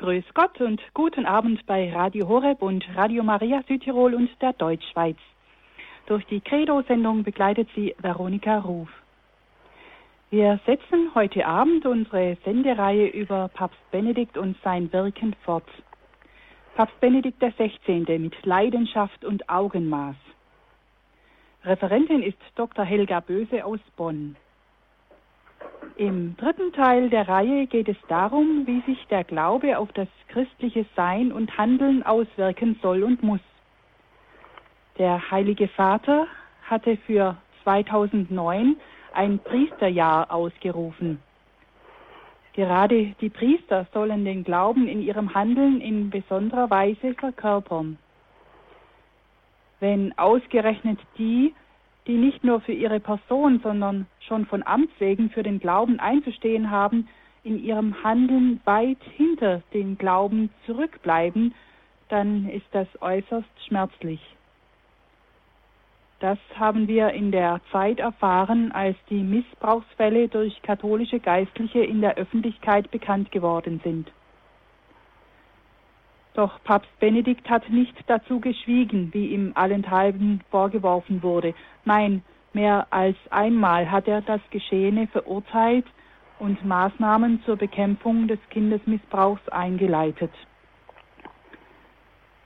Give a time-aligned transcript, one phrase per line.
[0.00, 5.18] Grüß Gott und guten Abend bei Radio Horeb und Radio Maria Südtirol und der Deutschschweiz.
[6.06, 8.88] Durch die Credo-Sendung begleitet sie Veronika Ruf.
[10.30, 15.68] Wir setzen heute Abend unsere Sendereihe über Papst Benedikt und sein Wirken fort.
[16.76, 18.18] Papst Benedikt XVI.
[18.18, 20.16] mit Leidenschaft und Augenmaß.
[21.64, 22.86] Referentin ist Dr.
[22.86, 24.34] Helga Böse aus Bonn.
[26.00, 30.86] Im dritten Teil der Reihe geht es darum, wie sich der Glaube auf das christliche
[30.96, 33.42] Sein und Handeln auswirken soll und muss.
[34.96, 36.26] Der Heilige Vater
[36.62, 38.76] hatte für 2009
[39.12, 41.20] ein Priesterjahr ausgerufen.
[42.54, 47.98] Gerade die Priester sollen den Glauben in ihrem Handeln in besonderer Weise verkörpern.
[49.80, 51.54] Wenn ausgerechnet die,
[52.06, 56.70] die nicht nur für ihre Person, sondern schon von Amts wegen für den Glauben einzustehen
[56.70, 57.08] haben,
[57.42, 61.54] in ihrem Handeln weit hinter dem Glauben zurückbleiben,
[62.08, 64.20] dann ist das äußerst schmerzlich.
[66.18, 72.16] Das haben wir in der Zeit erfahren, als die Missbrauchsfälle durch katholische Geistliche in der
[72.16, 74.12] Öffentlichkeit bekannt geworden sind.
[76.34, 81.54] Doch Papst Benedikt hat nicht dazu geschwiegen, wie ihm allenthalben vorgeworfen wurde.
[81.84, 82.22] Nein,
[82.52, 85.86] mehr als einmal hat er das Geschehene verurteilt
[86.38, 90.30] und Maßnahmen zur Bekämpfung des Kindesmissbrauchs eingeleitet.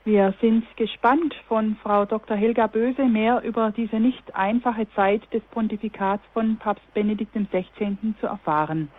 [0.03, 2.37] Wir sind gespannt, von Frau Dr.
[2.37, 8.13] Helga Böse mehr über diese nicht einfache Zeit des Pontifikats von Papst Benedikt XVI.
[8.19, 8.89] zu erfahren.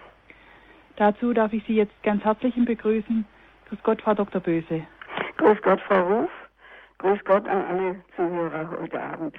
[0.96, 3.24] Dazu darf ich Sie jetzt ganz herzlich begrüßen.
[3.68, 4.40] Grüß Gott, Frau Dr.
[4.40, 4.86] Böse.
[5.38, 6.30] Grüß Gott, Frau Ruf.
[6.98, 9.36] Grüß Gott an alle Zuhörer heute Abend.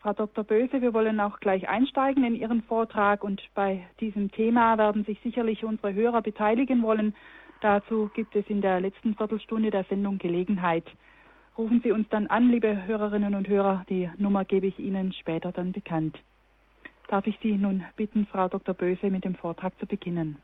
[0.00, 0.44] Frau Dr.
[0.44, 5.18] Böse, wir wollen auch gleich einsteigen in Ihren Vortrag und bei diesem Thema werden sich
[5.20, 7.14] sicherlich unsere Hörer beteiligen wollen.
[7.60, 10.84] Dazu gibt es in der letzten Viertelstunde der Sendung Gelegenheit.
[11.56, 13.84] Rufen Sie uns dann an, liebe Hörerinnen und Hörer.
[13.88, 16.18] Die Nummer gebe ich Ihnen später dann bekannt.
[17.08, 18.74] Darf ich Sie nun bitten, Frau Dr.
[18.74, 20.38] Böse, mit dem Vortrag zu beginnen?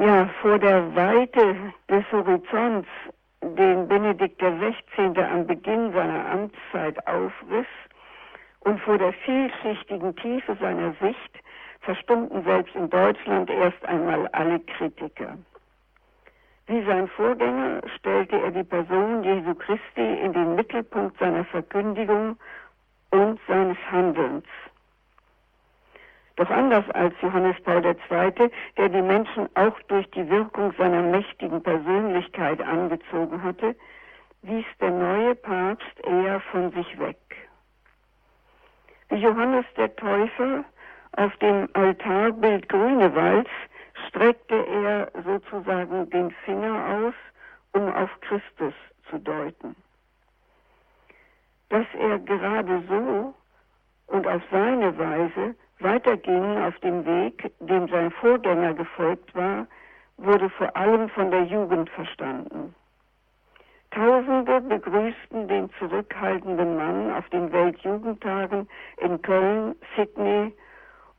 [0.00, 2.88] Ja, vor der Weite des Horizonts,
[3.42, 5.22] den Benedikt XVI.
[5.22, 7.66] am Beginn seiner Amtszeit aufriss,
[8.60, 11.42] und vor der vielschichtigen Tiefe seiner Sicht
[11.80, 15.36] verstummten selbst in Deutschland erst einmal alle Kritiker.
[16.66, 22.38] Wie sein Vorgänger stellte er die Person Jesu Christi in den Mittelpunkt seiner Verkündigung
[23.10, 24.46] und seines Handelns.
[26.40, 31.62] Doch anders als Johannes Paul II., der die Menschen auch durch die Wirkung seiner mächtigen
[31.62, 33.76] Persönlichkeit angezogen hatte,
[34.40, 37.18] wies der neue Papst eher von sich weg.
[39.10, 40.64] Wie Johannes der Täufer
[41.18, 43.50] auf dem Altarbild Grünewalds
[44.08, 47.14] streckte er sozusagen den Finger aus,
[47.72, 48.72] um auf Christus
[49.10, 49.76] zu deuten.
[51.68, 53.34] Dass er gerade so
[54.06, 59.66] und auf seine Weise weitergingen auf dem Weg, dem sein Vorgänger gefolgt war,
[60.16, 62.74] wurde vor allem von der Jugend verstanden.
[63.90, 70.54] Tausende begrüßten den zurückhaltenden Mann auf den Weltjugendtagen in Köln, Sydney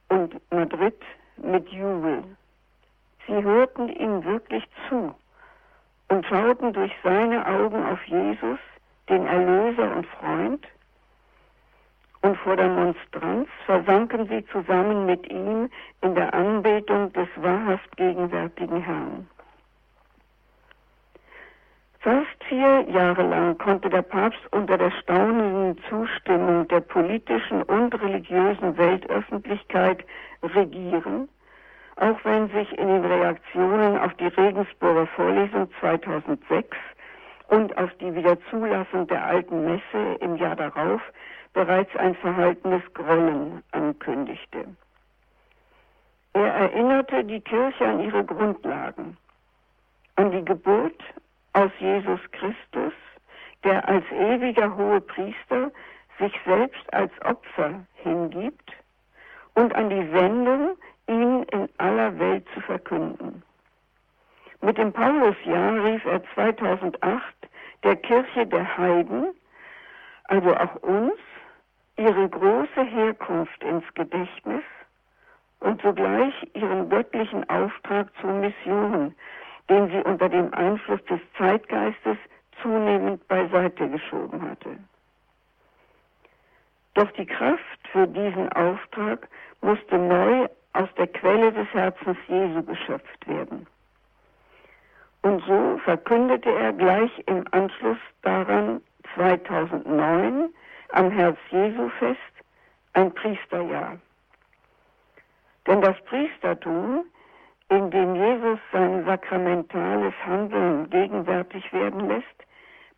[0.08, 1.02] und Madrid
[1.38, 2.24] mit Jubel.
[3.28, 5.14] Sie hörten ihm wirklich zu
[6.10, 8.60] und schauten durch seine Augen auf Jesus,
[9.10, 10.66] den Erlöser und Freund,
[12.22, 15.70] und vor der Monstranz versanken sie zusammen mit ihm
[16.02, 19.28] in der Anbetung des wahrhaft gegenwärtigen Herrn.
[22.00, 28.76] Fast vier Jahre lang konnte der Papst unter der staunenden Zustimmung der politischen und religiösen
[28.76, 30.03] Weltöffentlichkeit
[30.42, 31.30] regieren,
[31.98, 36.76] auch wenn sich in den Reaktionen auf die Regensburger Vorlesung 2006
[37.50, 41.02] und auf die Wiederzulassung der alten Messe im Jahr darauf
[41.54, 44.66] bereits ein verhaltenes Grollen ankündigte.
[46.34, 49.18] Er erinnerte die Kirche an ihre Grundlagen,
[50.16, 51.02] an die Geburt
[51.53, 52.94] aus Jesus Christus,
[53.64, 55.72] der als ewiger hohe Priester
[56.20, 58.72] sich selbst als Opfer hingibt
[59.56, 60.78] und an die Sendung,
[61.08, 63.44] ihn in aller Welt zu verkünden.
[64.62, 67.24] Mit dem Paulusjahr rief er 2008
[67.84, 69.34] der Kirche der Heiden,
[70.26, 71.14] also auch uns,
[72.02, 74.64] ihre große Herkunft ins Gedächtnis
[75.59, 79.14] und zugleich ihren göttlichen Auftrag zur Mission,
[79.70, 82.18] den sie unter dem Einfluss des Zeitgeistes
[82.62, 84.78] zunehmend beiseite geschoben hatte.
[86.96, 89.28] Doch die Kraft für diesen Auftrag
[89.62, 93.68] musste neu aus der Quelle des Herzens Jesu geschöpft werden.
[95.22, 98.82] Und so verkündete er gleich im Anschluss daran
[99.14, 100.50] 2009
[100.91, 102.20] am Herz-Jesu-Fest
[102.93, 103.97] ein Priesterjahr.
[105.67, 107.05] Denn das Priestertum,
[107.70, 112.26] in dem Jesus sein sakramentales Handeln gegenwärtig werden lässt,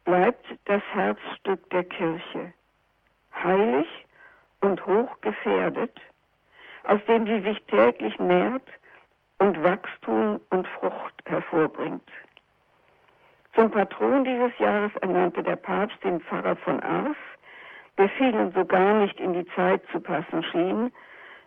[0.06, 2.54] bleibt das Herzstück der Kirche,
[3.44, 3.88] heilig
[4.62, 6.00] und hochgefährdet,
[6.84, 8.68] aus dem sie sich täglich nährt
[9.40, 12.10] und Wachstum und Frucht hervorbringt.
[13.56, 17.18] Zum Patron dieses Jahres ernannte der Papst den Pfarrer von Ars,
[17.98, 20.92] der vielen so gar nicht in die Zeit zu passen schien,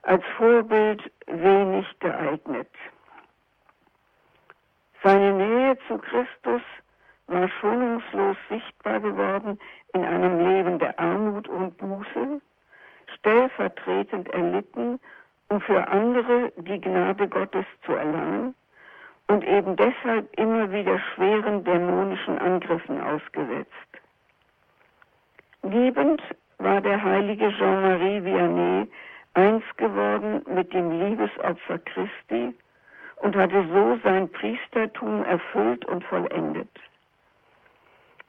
[0.02, 2.70] als Vorbild wenig geeignet.
[5.02, 6.62] Seine Nähe zu Christus
[7.26, 9.58] war schonungslos sichtbar geworden
[9.93, 12.40] in einem Leben der Armut und Buße,
[13.19, 15.00] stellvertretend erlitten
[15.49, 18.54] um für andere die Gnade Gottes zu erlangen
[19.28, 23.70] und eben deshalb immer wieder schweren dämonischen Angriffen ausgesetzt.
[25.70, 26.22] Liebend
[26.58, 28.88] war der heilige Jean-Marie Vianney
[29.34, 32.54] eins geworden mit dem Liebesopfer Christi
[33.16, 36.70] und hatte so sein Priestertum erfüllt und vollendet.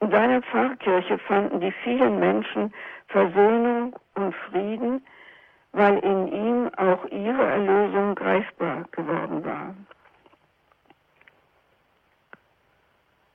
[0.00, 2.72] In seiner Pfarrkirche fanden die vielen Menschen
[3.08, 5.04] Versöhnung und Frieden,
[5.72, 9.74] weil in ihm auch ihre Erlösung greifbar geworden war.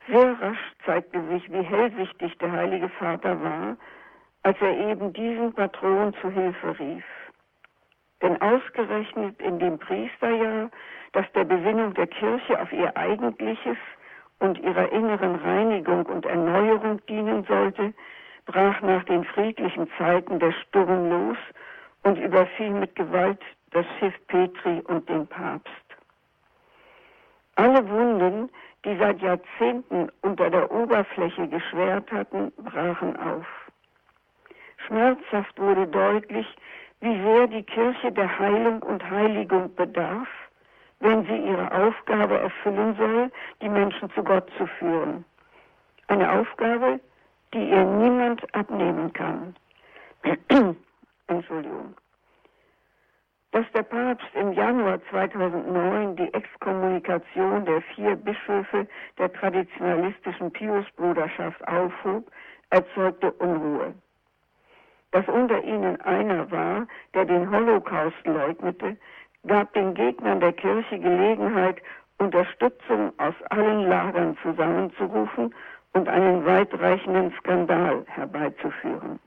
[0.06, 3.76] Sehr rasch zeigte sich, wie hellsichtig der Heilige Vater war,
[4.42, 7.04] als er eben diesen Patron zu Hilfe rief.
[8.20, 10.70] Denn ausgerechnet in dem Priesterjahr,
[11.12, 13.78] das der Besinnung der Kirche auf ihr eigentliches
[14.40, 17.94] und ihrer inneren Reinigung und Erneuerung dienen sollte,
[18.46, 21.38] brach nach den friedlichen Zeiten der Sturm los
[22.02, 23.40] und überfiel mit Gewalt
[23.70, 25.70] das Schiff Petri und den Papst.
[27.56, 28.50] Alle Wunden,
[28.84, 33.46] die seit Jahrzehnten unter der Oberfläche geschwert hatten, brachen auf.
[34.86, 36.46] Schmerzhaft wurde deutlich,
[37.00, 40.28] wie sehr die Kirche der Heilung und Heiligung bedarf,
[41.00, 43.30] wenn sie ihre Aufgabe erfüllen soll,
[43.62, 45.24] die Menschen zu Gott zu führen.
[46.08, 47.00] Eine Aufgabe,
[47.52, 49.54] die ihr niemand abnehmen kann.
[51.26, 51.94] Entschuldigung.
[53.54, 62.28] Dass der Papst im Januar 2009 die Exkommunikation der vier Bischöfe der traditionalistischen Piusbruderschaft aufhob,
[62.70, 63.94] erzeugte Unruhe.
[65.12, 68.96] Dass unter ihnen einer war, der den Holocaust leugnete,
[69.46, 71.80] gab den Gegnern der Kirche Gelegenheit,
[72.18, 75.54] Unterstützung aus allen Lagern zusammenzurufen
[75.92, 79.20] und einen weitreichenden Skandal herbeizuführen.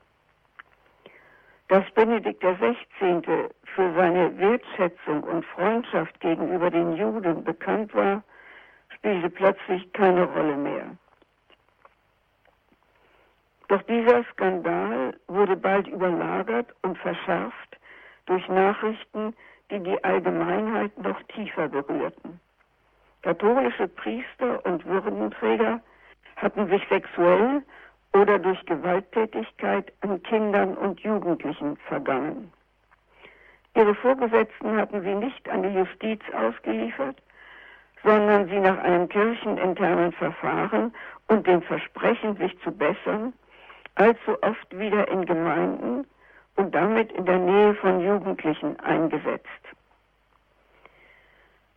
[1.68, 3.50] Dass Benedikt XVI.
[3.74, 8.22] für seine Wertschätzung und Freundschaft gegenüber den Juden bekannt war,
[8.94, 10.86] spielte plötzlich keine Rolle mehr.
[13.68, 17.76] Doch dieser Skandal wurde bald überlagert und verschärft
[18.24, 19.34] durch Nachrichten,
[19.70, 22.40] die die Allgemeinheit noch tiefer berührten.
[23.20, 25.80] Katholische Priester und Würdenträger
[26.36, 27.62] hatten sich sexuell
[28.12, 32.52] oder durch Gewalttätigkeit an Kindern und Jugendlichen vergangen.
[33.74, 37.16] Ihre Vorgesetzten hatten sie nicht an die Justiz ausgeliefert,
[38.02, 40.92] sondern sie nach einem kircheninternen Verfahren
[41.28, 43.32] und dem Versprechen, sich zu bessern,
[43.96, 46.06] allzu oft wieder in Gemeinden
[46.56, 49.46] und damit in der Nähe von Jugendlichen eingesetzt.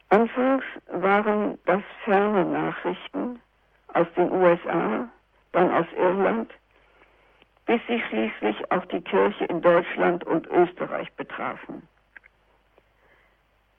[0.10, 3.40] Anfangs waren das ferne Nachrichten
[3.94, 5.08] aus den USA,
[5.52, 6.52] dann aus Irland,
[7.66, 11.88] bis sie schließlich auch die Kirche in Deutschland und Österreich betrafen.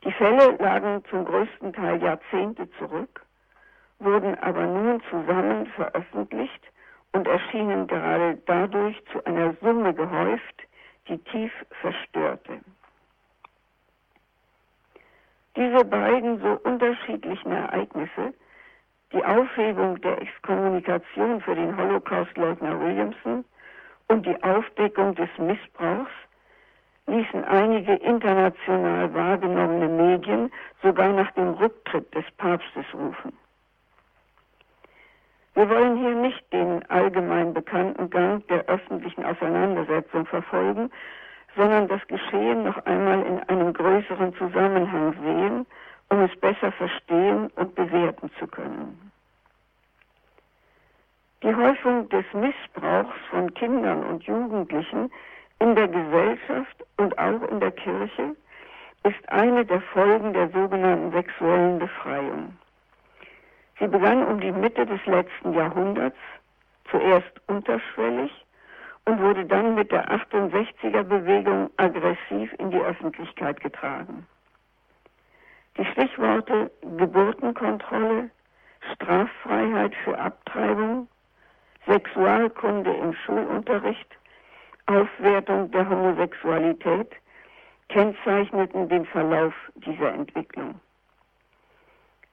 [0.04, 3.24] Die Fälle lagen zum größten Teil Jahrzehnte zurück,
[3.98, 6.62] wurden aber nun zusammen veröffentlicht
[7.12, 10.62] und erschienen gerade dadurch zu einer Summe gehäuft,
[11.08, 12.60] die tief verstörte.
[15.54, 18.32] Diese beiden so unterschiedlichen Ereignisse
[19.12, 23.44] die Aufhebung der Exkommunikation für den Holocaustleugner Williamson
[24.08, 26.10] und die Aufdeckung des Missbrauchs
[27.06, 30.52] ließen einige international wahrgenommene Medien
[30.82, 33.32] sogar nach dem Rücktritt des Papstes rufen.
[35.54, 40.90] Wir wollen hier nicht den allgemein bekannten Gang der öffentlichen Auseinandersetzung verfolgen,
[41.54, 45.66] sondern das Geschehen noch einmal in einem größeren Zusammenhang sehen
[46.12, 49.10] um es besser verstehen und bewerten zu können.
[51.42, 55.10] Die Häufung des Missbrauchs von Kindern und Jugendlichen
[55.58, 58.36] in der Gesellschaft und auch in der Kirche
[59.04, 62.58] ist eine der Folgen der sogenannten sexuellen Befreiung.
[63.80, 66.18] Sie begann um die Mitte des letzten Jahrhunderts,
[66.90, 68.30] zuerst unterschwellig
[69.06, 74.26] und wurde dann mit der 68er Bewegung aggressiv in die Öffentlichkeit getragen.
[75.78, 78.30] Die Stichworte Geburtenkontrolle,
[78.92, 81.08] Straffreiheit für Abtreibung,
[81.86, 84.08] Sexualkunde im Schulunterricht,
[84.86, 87.10] Aufwertung der Homosexualität
[87.88, 90.78] kennzeichneten den Verlauf dieser Entwicklung.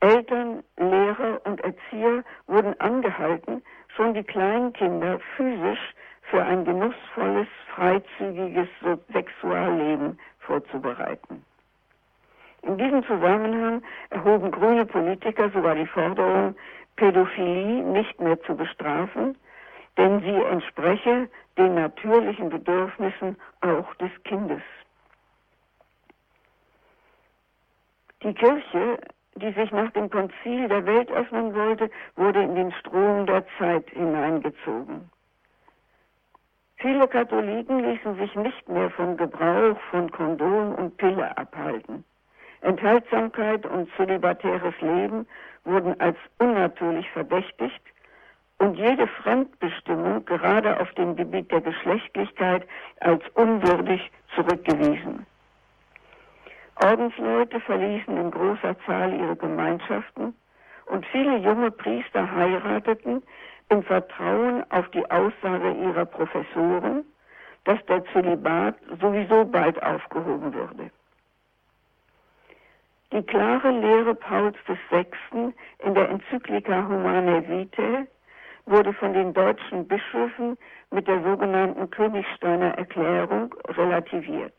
[0.01, 3.61] Eltern, Lehrer und Erzieher wurden angehalten,
[3.95, 5.93] schon die kleinen Kinder physisch
[6.23, 8.67] für ein genussvolles, freizügiges
[9.11, 11.43] Sexualleben vorzubereiten.
[12.63, 16.55] In diesem Zusammenhang erhoben grüne Politiker sogar die Forderung,
[16.97, 19.37] Pädophilie nicht mehr zu bestrafen,
[19.97, 24.61] denn sie entspreche den natürlichen Bedürfnissen auch des Kindes.
[28.23, 28.99] Die Kirche,
[29.35, 33.89] die sich nach dem Konzil der Welt öffnen wollte, wurde in den Strom der Zeit
[33.91, 35.09] hineingezogen.
[36.77, 42.05] Viele Katholiken ließen sich nicht mehr vom Gebrauch von Kondom und Pille abhalten.
[42.61, 45.27] Enthaltsamkeit und zölibatäres Leben
[45.63, 47.81] wurden als unnatürlich verdächtigt
[48.57, 52.67] und jede Fremdbestimmung gerade auf dem Gebiet der Geschlechtlichkeit
[52.99, 55.25] als unwürdig zurückgewiesen.
[56.81, 60.33] Ordensleute verließen in großer Zahl ihre Gemeinschaften
[60.85, 63.21] und viele junge Priester heirateten
[63.69, 67.03] im Vertrauen auf die Aussage ihrer Professoren,
[67.65, 70.89] dass der Zölibat sowieso bald aufgehoben würde.
[73.11, 74.55] Die klare Lehre Pauls
[74.91, 75.53] VI.
[75.79, 78.07] in der Enzyklika Humanae Vitae
[78.67, 80.57] wurde von den deutschen Bischöfen
[80.91, 84.53] mit der sogenannten Königsteiner Erklärung relativiert.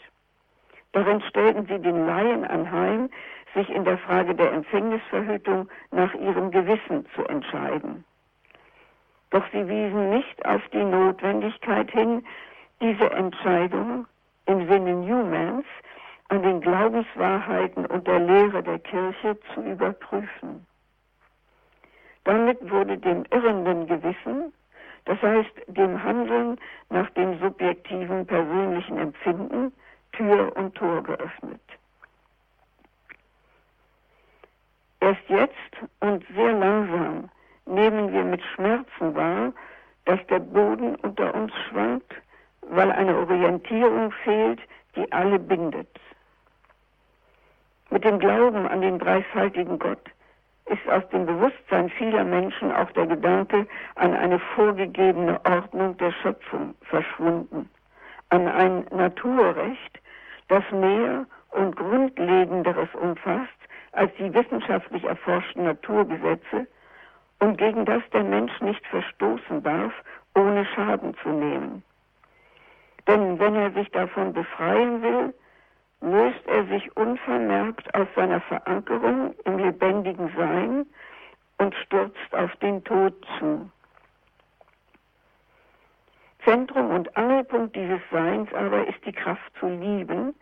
[0.91, 3.09] Darin stellten sie den Laien anheim,
[3.55, 8.05] sich in der Frage der Empfängnisverhütung nach ihrem Gewissen zu entscheiden.
[9.31, 12.27] Doch sie wiesen nicht auf die Notwendigkeit hin,
[12.81, 14.07] diese Entscheidung
[14.47, 15.67] im Sinne Newmans
[16.31, 20.65] an den Glaubenswahrheiten und der Lehre der Kirche zu überprüfen.
[22.23, 24.53] Damit wurde dem irrenden Gewissen,
[25.07, 26.57] das heißt dem Handeln
[26.89, 29.73] nach dem subjektiven persönlichen Empfinden,
[30.13, 31.61] Tür und Tor geöffnet.
[35.01, 37.29] Erst jetzt und sehr langsam
[37.67, 39.53] nehmen wir mit Schmerzen wahr,
[40.05, 42.13] dass der Boden unter uns schwankt,
[42.63, 44.61] weil eine Orientierung fehlt,
[44.95, 45.89] die alle bindet.
[47.91, 50.11] Mit dem Glauben an den dreifaltigen Gott
[50.67, 53.67] ist aus dem Bewusstsein vieler Menschen auch der Gedanke
[53.97, 57.69] an eine vorgegebene Ordnung der Schöpfung verschwunden,
[58.29, 60.01] an ein Naturrecht,
[60.47, 63.51] das mehr und Grundlegenderes umfasst
[63.93, 66.69] als die wissenschaftlich erforschten Naturgesetze
[67.41, 69.93] und gegen das der Mensch nicht verstoßen darf,
[70.37, 71.83] ohne Schaden zu nehmen.
[73.09, 75.35] Denn wenn er sich davon befreien will,
[76.01, 80.87] löst er sich unvermerkt aus seiner Verankerung im lebendigen Sein
[81.59, 83.71] und stürzt auf den Tod zu.
[86.45, 90.35] Zentrum und Angelpunkt dieses Seins aber ist die Kraft zu lieben,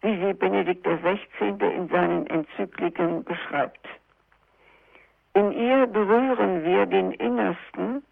[0.00, 1.48] wie sie Benedikt XVI.
[1.48, 3.86] in seinen Enzykliken beschreibt.
[5.34, 8.04] In ihr berühren wir den innersten,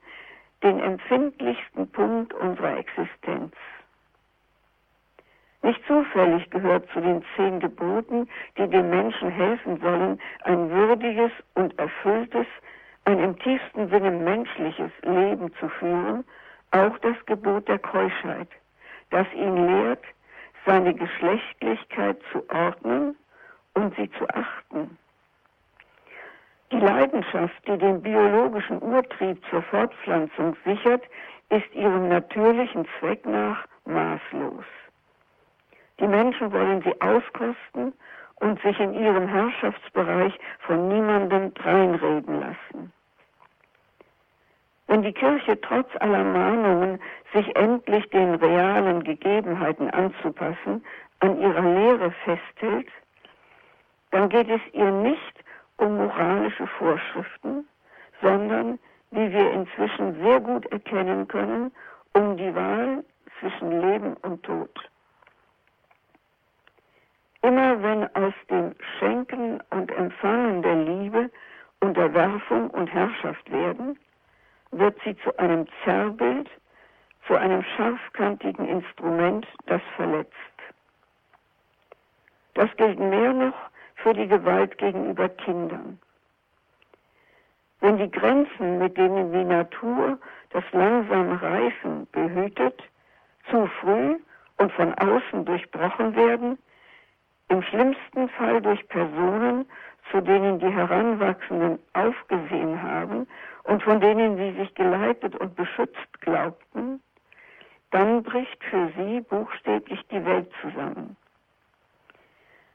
[0.62, 3.54] den empfindlichsten Punkt unserer Existenz.
[5.62, 8.28] Nicht zufällig gehört zu den zehn Geboten,
[8.58, 12.46] die dem Menschen helfen sollen, ein würdiges und erfülltes,
[13.04, 16.24] ein im tiefsten Sinne menschliches Leben zu führen,
[16.72, 18.48] auch das Gebot der Keuschheit,
[19.10, 20.02] das ihn lehrt,
[20.66, 23.16] seine Geschlechtlichkeit zu ordnen
[23.74, 24.98] und sie zu achten.
[26.72, 31.02] Die Leidenschaft, die den biologischen Urtrieb zur Fortpflanzung sichert,
[31.50, 34.64] ist ihrem natürlichen Zweck nach maßlos.
[36.00, 37.92] Die Menschen wollen sie auskosten
[38.36, 42.92] und sich in ihrem Herrschaftsbereich von niemandem dreinreden lassen.
[44.88, 47.00] Wenn die Kirche trotz aller Mahnungen,
[47.32, 50.84] sich endlich den realen Gegebenheiten anzupassen,
[51.20, 52.88] an ihrer Lehre festhält,
[54.10, 55.44] dann geht es ihr nicht
[55.78, 57.66] um moralische Vorschriften,
[58.20, 58.78] sondern,
[59.12, 61.72] wie wir inzwischen sehr gut erkennen können,
[62.12, 63.04] um die Wahl
[63.40, 64.91] zwischen Leben und Tod.
[67.42, 71.30] Immer wenn aus dem Schenken und Empfangen der Liebe
[71.80, 73.98] Unterwerfung und Herrschaft werden,
[74.70, 76.48] wird sie zu einem Zerrbild,
[77.26, 80.32] zu einem scharfkantigen Instrument, das verletzt.
[82.54, 83.54] Das gilt mehr noch
[83.96, 85.98] für die Gewalt gegenüber Kindern.
[87.82, 90.16] wenn die Grenzen, mit denen die Natur
[90.50, 92.80] das langsame Reifen behütet,
[93.50, 94.16] zu früh
[94.58, 96.58] und von außen durchbrochen werden,
[97.48, 99.66] im schlimmsten Fall durch Personen,
[100.10, 103.26] zu denen die Heranwachsenden aufgesehen haben
[103.64, 107.00] und von denen sie sich geleitet und beschützt glaubten,
[107.90, 111.16] dann bricht für sie buchstäblich die Welt zusammen.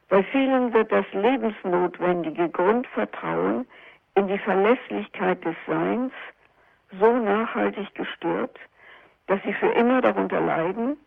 [0.09, 3.67] Bei vielen wird das lebensnotwendige Grundvertrauen
[4.15, 6.13] in die Verlässlichkeit des Seins
[6.99, 8.57] so nachhaltig gestört,
[9.27, 10.97] dass sie für immer darunter leiden,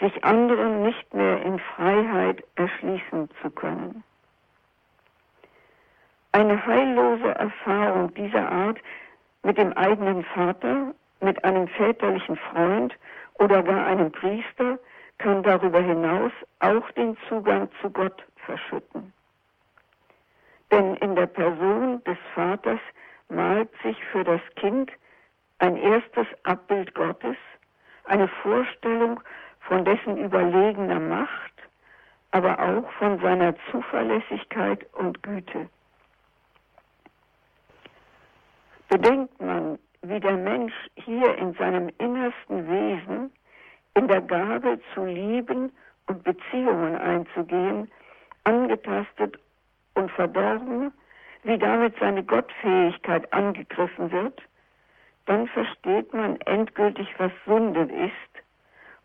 [0.00, 4.04] sich anderen nicht mehr in Freiheit erschließen zu können.
[6.32, 8.78] Eine heillose Erfahrung dieser Art
[9.42, 12.94] mit dem eigenen Vater, mit einem väterlichen Freund
[13.34, 14.78] oder gar einem Priester
[15.18, 19.12] kann darüber hinaus auch den Zugang zu Gott verschütten.
[20.70, 22.80] Denn in der Person des Vaters
[23.28, 24.92] malt sich für das Kind
[25.58, 27.36] ein erstes Abbild Gottes,
[28.04, 29.20] eine Vorstellung
[29.68, 31.52] von dessen überlegener Macht,
[32.30, 35.68] aber auch von seiner Zuverlässigkeit und Güte.
[38.88, 43.30] Bedenkt man, wie der Mensch hier in seinem innersten Wesen
[43.94, 45.70] in der Gabe zu lieben
[46.06, 47.90] und Beziehungen einzugehen,
[48.44, 49.38] angetastet
[49.94, 50.92] und verdorben,
[51.42, 54.40] wie damit seine Gottfähigkeit angegriffen wird,
[55.26, 58.47] dann versteht man endgültig, was Sünde ist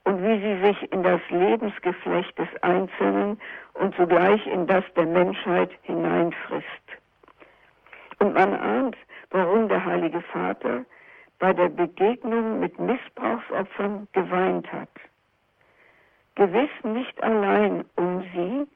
[0.05, 3.39] und wie sie sich in das Lebensgeflecht des Einzelnen
[3.73, 6.67] und zugleich in das der Menschheit hineinfrisst.
[8.19, 8.97] Und man ahnt,
[9.31, 10.85] warum der Heilige Vater
[11.39, 14.89] bei der Begegnung mit Missbrauchsopfern geweint hat.
[16.35, 18.67] Gewiss nicht allein um sie,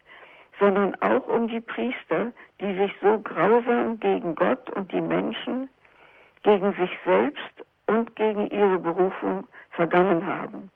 [0.60, 5.70] sondern auch um die Priester, die sich so grausam gegen Gott und die Menschen,
[6.44, 10.72] gegen sich selbst und gegen ihre Berufung vergangen haben.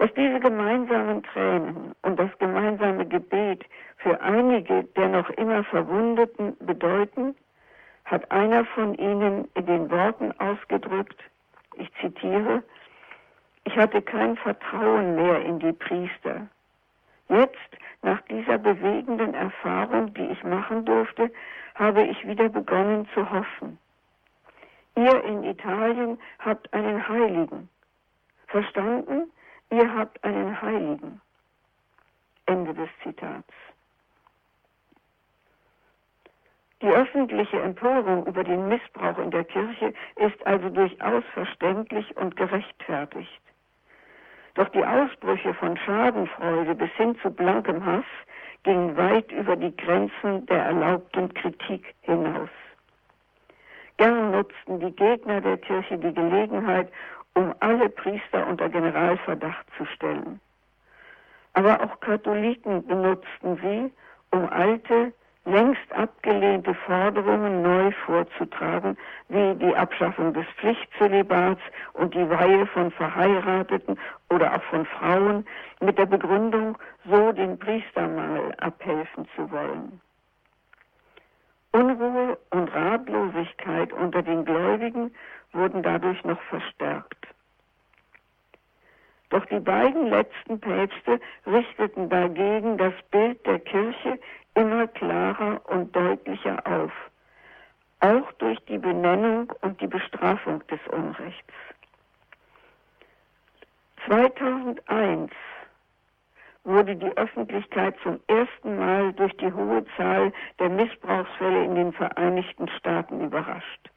[0.00, 3.66] Was diese gemeinsamen Tränen und das gemeinsame Gebet
[3.98, 7.34] für einige der noch immer Verwundeten bedeuten,
[8.06, 11.22] hat einer von ihnen in den Worten ausgedrückt,
[11.76, 12.62] ich zitiere,
[13.64, 16.48] ich hatte kein Vertrauen mehr in die Priester.
[17.28, 21.30] Jetzt, nach dieser bewegenden Erfahrung, die ich machen durfte,
[21.74, 23.78] habe ich wieder begonnen zu hoffen.
[24.96, 27.68] Ihr in Italien habt einen Heiligen.
[28.46, 29.30] Verstanden?
[29.70, 31.20] Ihr habt einen Heiligen.
[32.46, 33.52] Ende des Zitats.
[36.82, 43.40] Die öffentliche Empörung über den Missbrauch in der Kirche ist also durchaus verständlich und gerechtfertigt.
[44.54, 48.04] Doch die Ausbrüche von Schadenfreude bis hin zu blankem Hass
[48.64, 52.50] gingen weit über die Grenzen der erlaubten Kritik hinaus.
[53.98, 56.90] Gern nutzten die Gegner der Kirche die Gelegenheit,
[57.34, 60.40] um alle Priester unter Generalverdacht zu stellen.
[61.54, 63.92] Aber auch Katholiken benutzten sie,
[64.30, 65.12] um alte,
[65.44, 68.96] längst abgelehnte Forderungen neu vorzutragen,
[69.28, 71.60] wie die Abschaffung des Pflichtzölibats
[71.94, 75.46] und die Weihe von Verheirateten oder auch von Frauen,
[75.80, 76.76] mit der Begründung,
[77.08, 80.00] so den Priestermangel abhelfen zu wollen.
[81.72, 85.14] Unruhe und Ratlosigkeit unter den Gläubigen
[85.52, 87.26] wurden dadurch noch verstärkt.
[89.30, 94.18] Doch die beiden letzten Päpste richteten dagegen das Bild der Kirche
[94.54, 96.92] immer klarer und deutlicher auf,
[98.00, 101.54] auch durch die Benennung und die Bestrafung des Unrechts.
[104.06, 105.30] 2001
[106.64, 112.68] wurde die Öffentlichkeit zum ersten Mal durch die hohe Zahl der Missbrauchsfälle in den Vereinigten
[112.68, 113.90] Staaten überrascht.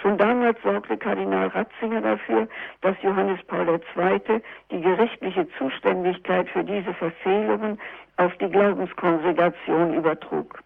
[0.00, 2.48] Schon damals sorgte Kardinal Ratzinger dafür,
[2.80, 4.42] dass Johannes Paul II.
[4.70, 7.78] die gerichtliche Zuständigkeit für diese Verfehlungen
[8.16, 10.60] auf die Glaubenskongregation übertrug.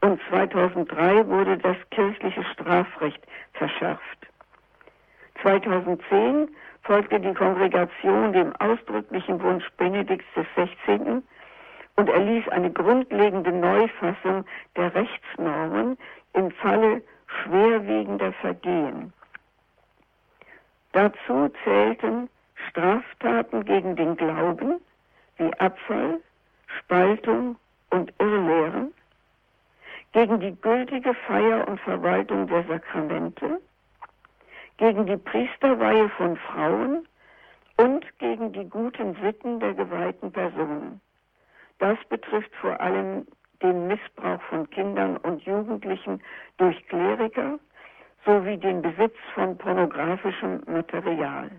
[0.00, 4.26] Und 2003 wurde das kirchliche Strafrecht verschärft.
[5.42, 6.48] 2010
[6.82, 11.22] folgte die Kongregation dem ausdrücklichen Wunsch Benedikts XVI.
[11.96, 14.44] und erließ eine grundlegende Neufassung
[14.76, 15.96] der Rechtsnormen
[16.34, 19.12] im Falle schwerwiegender Vergehen.
[20.92, 22.28] Dazu zählten
[22.68, 24.80] Straftaten gegen den Glauben
[25.36, 26.20] wie Abfall,
[26.78, 27.56] Spaltung
[27.90, 28.92] und Irrlehren,
[30.12, 33.60] gegen die gültige Feier und Verwaltung der Sakramente,
[34.76, 37.06] gegen die Priesterweihe von Frauen
[37.76, 41.00] und gegen die guten Sitten der geweihten Personen.
[41.78, 43.26] Das betrifft vor allem
[43.62, 46.22] den Missbrauch von Kindern und Jugendlichen
[46.56, 47.58] durch Kleriker
[48.24, 51.50] sowie den Besitz von pornografischem Material.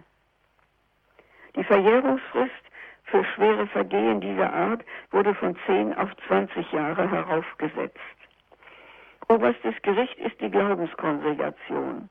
[1.56, 2.52] Die Verjährungsfrist
[3.06, 8.00] für schwere Vergehen dieser Art wurde von 10 auf 20 Jahre heraufgesetzt.
[9.28, 12.10] Oberstes Gericht ist die Glaubenskongregation.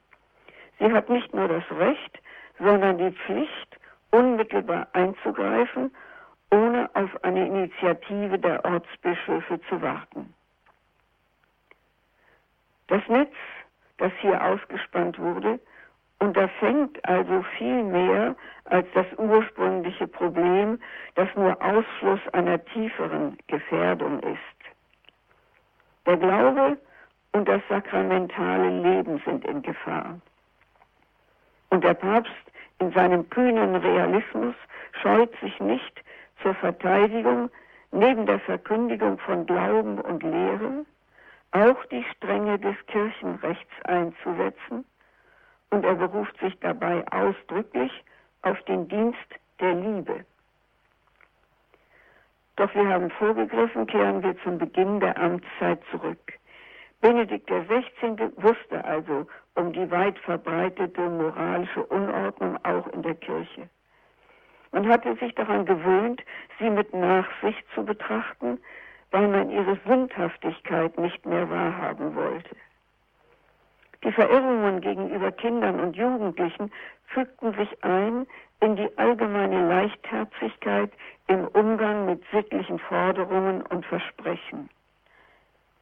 [0.79, 2.21] Sie hat nicht nur das Recht,
[2.59, 3.79] sondern die Pflicht,
[4.11, 5.93] unmittelbar einzugreifen,
[6.55, 10.33] ohne auf eine Initiative der Ortsbischöfe zu warten.
[12.87, 13.33] Das Netz,
[13.99, 15.59] das hier ausgespannt wurde,
[16.21, 18.37] unterfängt also viel mehr
[18.67, 20.79] als das ursprüngliche Problem,
[21.17, 24.59] das nur Ausfluss einer tieferen Gefährdung ist.
[26.07, 26.79] Der Glaube
[27.33, 30.21] und das sakramentale Leben sind in Gefahr.
[31.71, 34.55] Und der Papst in seinem kühnen Realismus
[35.03, 36.05] scheut sich nicht
[36.45, 37.51] zur Verteidigung
[37.91, 40.85] neben der Verkündigung von Glauben und Lehre
[41.53, 44.85] auch die Strenge des Kirchenrechts einzusetzen
[45.71, 47.93] und er beruft sich dabei ausdrücklich
[48.43, 49.29] auf den Dienst
[49.59, 50.27] der Liebe.
[52.57, 56.35] Doch wir haben vorgegriffen, kehren wir zum Beginn der Amtszeit zurück.
[57.01, 58.31] Benedikt XVI.
[58.37, 63.69] wusste also um die weit verbreitete moralische Unordnung auch in der Kirche.
[64.75, 66.21] Man hatte sich daran gewöhnt,
[66.59, 68.59] sie mit Nachsicht zu betrachten,
[69.13, 72.57] weil man ihre Sündhaftigkeit nicht mehr wahrhaben wollte.
[74.03, 76.73] Die Verirrungen gegenüber Kindern und Jugendlichen
[77.07, 78.27] fügten sich ein
[78.59, 80.91] in die allgemeine Leichtherzigkeit
[81.29, 84.69] im Umgang mit sittlichen Forderungen und Versprechen.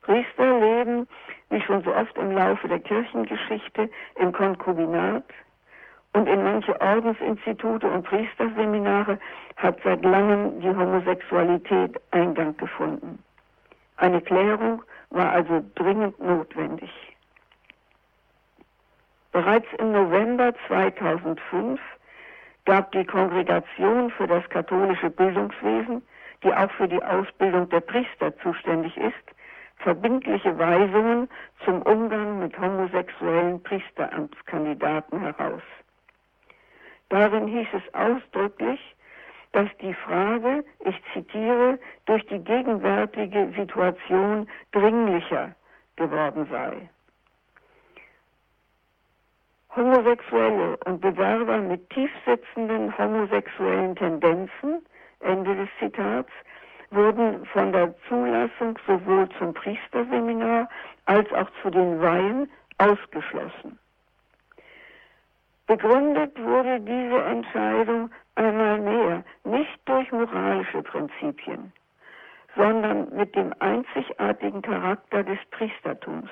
[0.03, 1.09] Priester leben,
[1.49, 5.25] wie schon so oft im Laufe der Kirchengeschichte, im Konkubinat
[6.14, 9.18] und in manche Ordensinstitute und Priesterseminare
[9.57, 13.18] hat seit langem die Homosexualität Eingang gefunden.
[13.96, 16.90] Eine Klärung war also dringend notwendig.
[19.33, 21.81] Bereits im November 2005
[22.66, 26.03] gab die Kongregation für das katholische Bildungswesen,
[26.42, 29.14] die auch für die Ausbildung der Priester zuständig ist,
[29.79, 31.29] verbindliche Weisungen
[31.64, 35.62] zum Umgang mit homosexuellen Priesteramtskandidaten heraus.
[37.12, 38.81] Darin hieß es ausdrücklich,
[39.53, 45.55] dass die Frage, ich zitiere, durch die gegenwärtige Situation dringlicher
[45.96, 46.88] geworden sei.
[49.77, 54.81] Homosexuelle und Bewerber mit tiefsitzenden homosexuellen Tendenzen,
[55.20, 56.33] Ende des Zitats,
[56.90, 60.66] wurden von der Zulassung sowohl zum Priesterseminar
[61.05, 63.79] als auch zu den Weihen ausgeschlossen.
[65.73, 71.73] Begründet wurde diese Entscheidung einmal mehr nicht durch moralische Prinzipien,
[72.55, 76.29] sondern mit dem einzigartigen Charakter des Priestertums.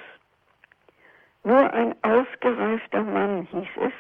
[1.43, 3.93] Nur ein ausgereifter Mann, hieß es,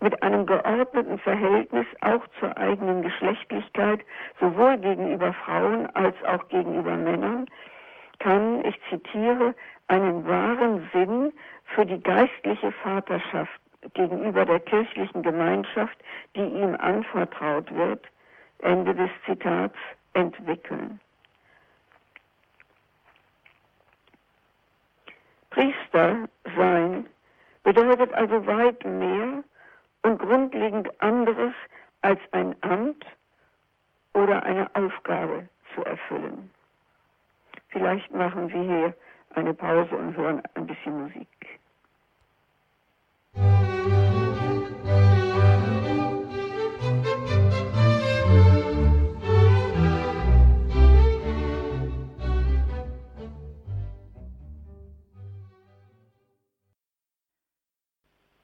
[0.00, 4.00] mit einem geordneten Verhältnis auch zur eigenen Geschlechtlichkeit,
[4.40, 7.46] sowohl gegenüber Frauen als auch gegenüber Männern,
[8.18, 9.54] kann, ich zitiere,
[9.86, 11.32] einen wahren Sinn
[11.66, 13.61] für die geistliche Vaterschaft
[13.94, 15.96] gegenüber der kirchlichen Gemeinschaft,
[16.36, 18.06] die ihm anvertraut wird,
[18.58, 19.76] Ende des Zitats,
[20.14, 21.00] entwickeln.
[25.50, 27.06] Priester sein
[27.62, 29.44] bedeutet also weit mehr
[30.02, 31.52] und grundlegend anderes
[32.00, 33.04] als ein Amt
[34.14, 36.50] oder eine Aufgabe zu erfüllen.
[37.68, 38.94] Vielleicht machen Sie hier
[39.34, 41.28] eine Pause und hören ein bisschen Musik.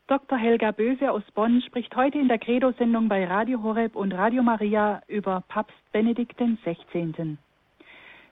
[0.09, 0.38] Dr.
[0.38, 5.03] Helga Böse aus Bonn spricht heute in der Credo-Sendung bei Radio Horeb und Radio Maria
[5.07, 7.37] über Papst Benedikt XVI.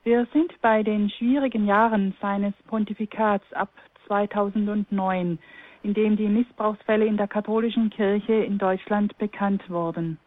[0.03, 3.69] Wir sind bei den schwierigen Jahren seines Pontifikats ab
[4.07, 5.39] 2009,
[5.83, 10.19] in dem die Missbrauchsfälle in der katholischen Kirche in Deutschland bekannt wurden.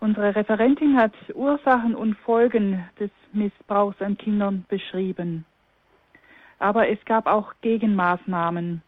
[0.00, 5.46] Unsere Referentin hat Ursachen und Folgen des Missbrauchs an Kindern beschrieben.
[6.58, 8.82] Aber es gab auch Gegenmaßnahmen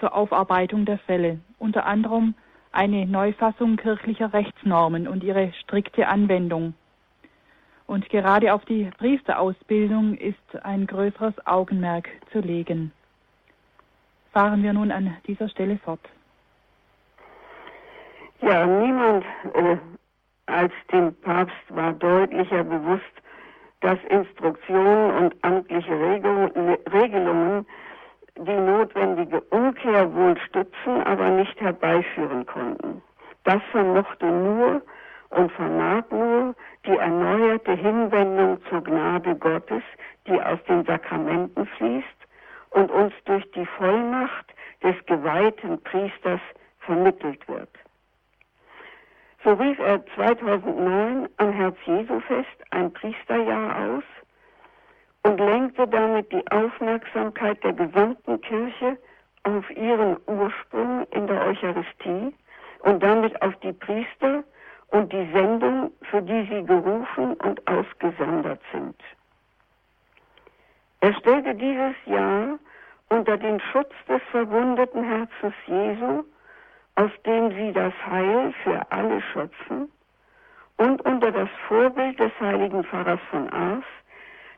[0.00, 2.34] zur Aufarbeitung der Fälle, unter anderem
[2.72, 6.74] eine Neufassung kirchlicher Rechtsnormen und ihre strikte Anwendung.
[7.86, 12.92] Und gerade auf die Priesterausbildung ist ein größeres Augenmerk zu legen.
[14.32, 16.00] Fahren wir nun an dieser Stelle fort.
[18.42, 19.76] Ja, niemand äh,
[20.46, 23.04] als dem Papst war deutlicher bewusst,
[23.80, 25.90] dass Instruktionen und amtliche
[26.92, 27.66] Regelungen
[28.36, 33.02] die notwendige Umkehr wohl stützen, aber nicht herbeiführen konnten.
[33.44, 34.82] Das vermochte nur
[35.30, 39.82] und vermag nur die erneuerte Hinwendung zur Gnade Gottes,
[40.26, 42.06] die aus den Sakramenten fließt
[42.70, 44.46] und uns durch die Vollmacht
[44.82, 46.40] des geweihten Priesters
[46.80, 47.70] vermittelt wird.
[49.44, 54.04] So rief er 2009 am Herz-Jesu-Fest ein Priesterjahr aus
[55.26, 58.96] und lenkte damit die Aufmerksamkeit der gesamten Kirche
[59.42, 62.32] auf ihren Ursprung in der Eucharistie
[62.80, 64.44] und damit auf die Priester
[64.88, 68.94] und die Sendung, für die sie gerufen und ausgesondert sind.
[71.00, 72.58] Er stellte dieses Jahr
[73.08, 76.24] unter den Schutz des verwundeten Herzens Jesu,
[76.94, 79.90] aus dem sie das Heil für alle schöpfen,
[80.76, 83.84] und unter das Vorbild des heiligen Pfarrers von Ars,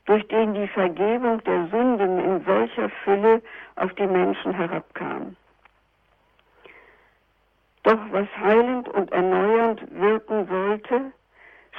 [0.09, 3.43] durch den die Vergebung der Sünden in solcher Fülle
[3.75, 5.35] auf die Menschen herabkam.
[7.83, 11.11] Doch was heilend und erneuernd wirken sollte,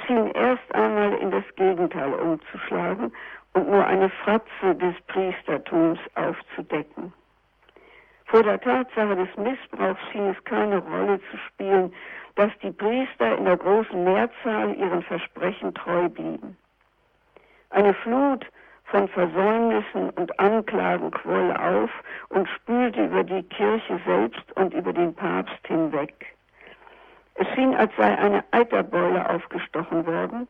[0.05, 3.11] schien erst einmal in das Gegenteil umzuschlagen
[3.51, 7.11] und nur eine Fratze des Priestertums aufzudecken.
[8.27, 11.93] Vor der Tatsache des Missbrauchs schien es keine Rolle zu spielen,
[12.35, 16.55] dass die Priester in der großen Mehrzahl ihren Versprechen treu blieben.
[17.71, 18.45] Eine Flut
[18.85, 21.89] von Versäumnissen und Anklagen quoll auf
[22.29, 26.13] und spülte über die Kirche selbst und über den Papst hinweg.
[27.35, 30.47] Es schien, als sei eine Eiterbeule aufgestochen worden,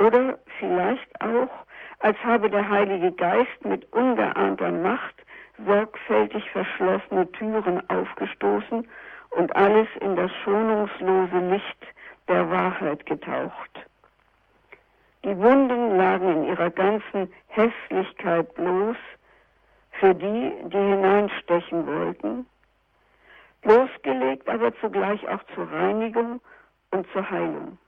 [0.00, 1.50] oder vielleicht auch,
[2.00, 5.14] als habe der Heilige Geist mit ungeahnter Macht
[5.64, 8.88] sorgfältig verschlossene Türen aufgestoßen
[9.30, 11.86] und alles in das schonungslose Licht
[12.26, 13.86] der Wahrheit getaucht.
[15.24, 18.96] Die Wunden lagen in ihrer ganzen Hässlichkeit bloß
[19.92, 22.46] für die, die hineinstechen wollten,
[23.60, 26.40] bloßgelegt aber zugleich auch zur Reinigung
[26.90, 27.78] und zur Heilung.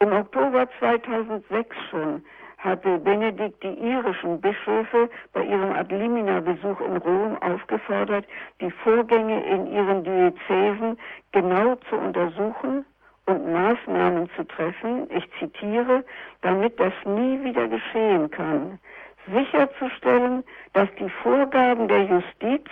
[0.00, 2.22] Im Oktober 2006 schon
[2.58, 8.26] hatte Benedikt die irischen Bischöfe bei ihrem Adlimina-Besuch in Rom aufgefordert,
[8.60, 10.98] die Vorgänge in ihren Diözesen
[11.32, 12.84] genau zu untersuchen
[13.28, 16.02] und Maßnahmen zu treffen, ich zitiere,
[16.40, 18.78] damit das nie wieder geschehen kann,
[19.26, 22.64] sicherzustellen, dass die Vorgaben der Justiz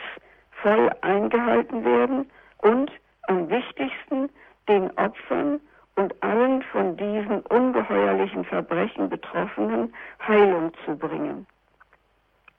[0.63, 2.31] voll eingehalten werden
[2.63, 2.91] und
[3.29, 4.31] am wichtigsten
[4.67, 5.61] den Opfern
[5.97, 9.93] und allen von diesen ungeheuerlichen Verbrechen Betroffenen
[10.27, 11.47] Heilung zu bringen.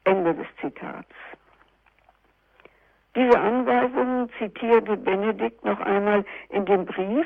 [0.04, 1.10] Ende des Zitats.
[3.18, 7.26] Diese Anweisungen zitierte Benedikt noch einmal in dem Brief,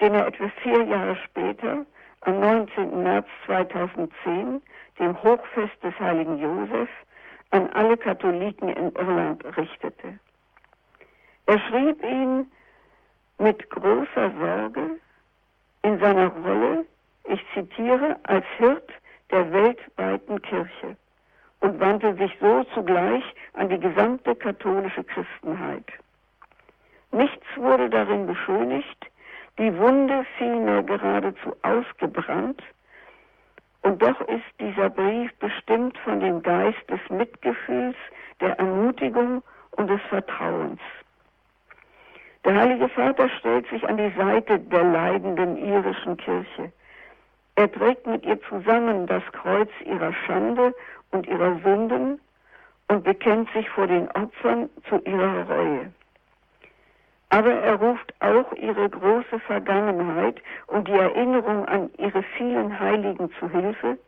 [0.00, 1.86] den er etwa vier Jahre später,
[2.22, 3.04] am 19.
[3.04, 4.60] März 2010,
[4.98, 6.88] dem Hochfest des heiligen Josef,
[7.50, 10.18] an alle Katholiken in Irland richtete.
[11.46, 12.50] Er schrieb ihn
[13.38, 14.98] mit großer Sorge
[15.82, 16.84] in seiner Rolle,
[17.28, 18.90] ich zitiere, als Hirt
[19.30, 20.96] der weltweiten Kirche
[21.60, 25.86] und wandte sich so zugleich an die gesamte katholische Christenheit.
[27.10, 29.06] Nichts wurde darin beschönigt,
[29.58, 32.62] die Wunde vielmehr geradezu ausgebrannt,
[33.82, 37.96] und doch ist dieser Brief bestimmt von dem Geist des Mitgefühls,
[38.40, 39.42] der Ermutigung
[39.72, 40.80] und des Vertrauens.
[42.44, 46.72] Der Heilige Vater stellt sich an die Seite der leidenden irischen Kirche.
[47.58, 50.72] Er trägt mit ihr zusammen das Kreuz ihrer Schande
[51.10, 52.20] und ihrer Sünden
[52.86, 55.92] und bekennt sich vor den Opfern zu ihrer Reue.
[57.30, 63.50] Aber er ruft auch ihre große Vergangenheit und die Erinnerung an ihre vielen Heiligen zu
[63.50, 63.98] Hilfe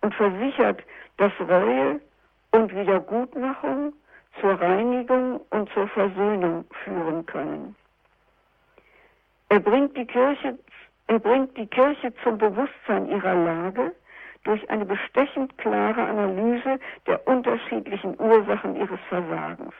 [0.00, 0.82] und versichert,
[1.18, 2.00] dass Reue
[2.50, 3.92] und Wiedergutmachung
[4.40, 7.76] zur Reinigung und zur Versöhnung führen können.
[9.48, 10.58] Er bringt die Kirche,
[11.08, 13.94] er bringt die Kirche zum Bewusstsein ihrer Lage
[14.44, 19.74] durch eine bestechend klare Analyse der unterschiedlichen Ursachen ihres Versagens.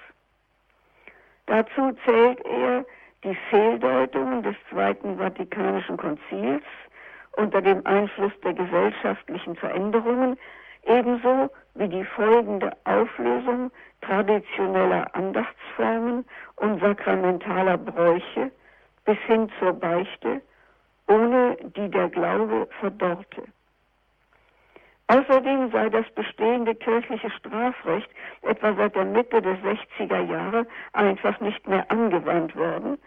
[1.46, 2.84] Dazu zählt er
[3.24, 6.64] die Fehldeutungen des Zweiten Vatikanischen Konzils
[7.32, 10.36] unter dem Einfluss der gesellschaftlichen Veränderungen,
[10.84, 16.24] ebenso wie die folgende Auflösung traditioneller Andachtsformen
[16.56, 18.50] und sakramentaler Bräuche
[19.04, 20.40] bis hin zur Beichte,
[21.08, 23.44] ohne die der Glaube verdorrte.
[25.08, 28.10] Außerdem sei das bestehende kirchliche Strafrecht
[28.42, 32.98] etwa seit der Mitte der 60er Jahre einfach nicht mehr angewandt worden,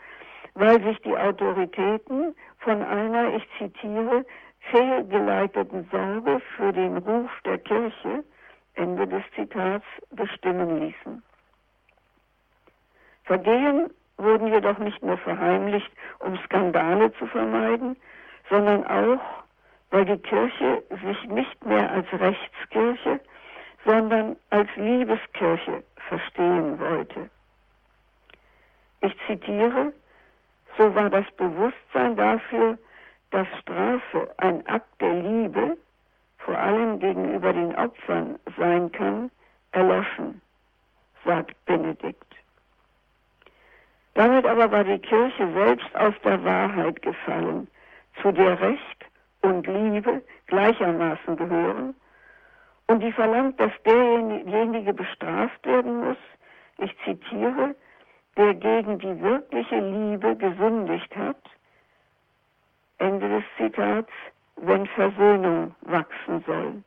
[0.53, 4.25] weil sich die Autoritäten von einer, ich zitiere,
[4.71, 8.23] fehlgeleiteten Sorge für den Ruf der Kirche,
[8.75, 11.21] Ende des Zitats, bestimmen ließen.
[13.25, 17.95] Vergehen wurden jedoch nicht nur verheimlicht, um Skandale zu vermeiden,
[18.49, 19.21] sondern auch,
[19.91, 23.19] weil die Kirche sich nicht mehr als Rechtskirche,
[23.85, 27.29] sondern als Liebeskirche verstehen wollte.
[29.01, 29.93] Ich zitiere,
[30.77, 32.77] so war das Bewusstsein dafür,
[33.31, 35.77] dass Strafe ein Akt der Liebe,
[36.39, 39.31] vor allem gegenüber den Opfern, sein kann,
[39.71, 40.41] erloschen,
[41.23, 42.28] sagt Benedikt.
[44.19, 47.69] Damit aber war die Kirche selbst aus der Wahrheit gefallen,
[48.21, 49.05] zu der Recht
[49.43, 51.95] und Liebe gleichermaßen gehören
[52.87, 56.17] und die verlangt, dass derjenige bestraft werden muss,
[56.79, 57.73] ich zitiere,
[58.35, 61.41] der gegen die wirkliche Liebe gesündigt hat,
[62.97, 64.11] Ende des Zitats,
[64.57, 66.83] wenn Versöhnung wachsen soll.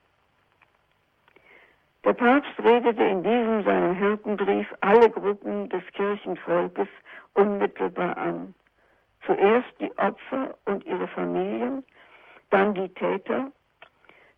[2.05, 6.89] Der Papst redete in diesem seinem Hirtenbrief alle Gruppen des Kirchenvolkes
[7.35, 8.55] unmittelbar an.
[9.25, 11.85] Zuerst die Opfer und ihre Familien,
[12.51, 13.51] dann die Täter,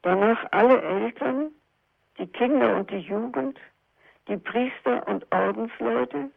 [0.02, 1.50] danach alle Eltern,
[2.18, 3.58] die Kinder und die Jugend,
[4.28, 6.30] die Priester und Ordensleute,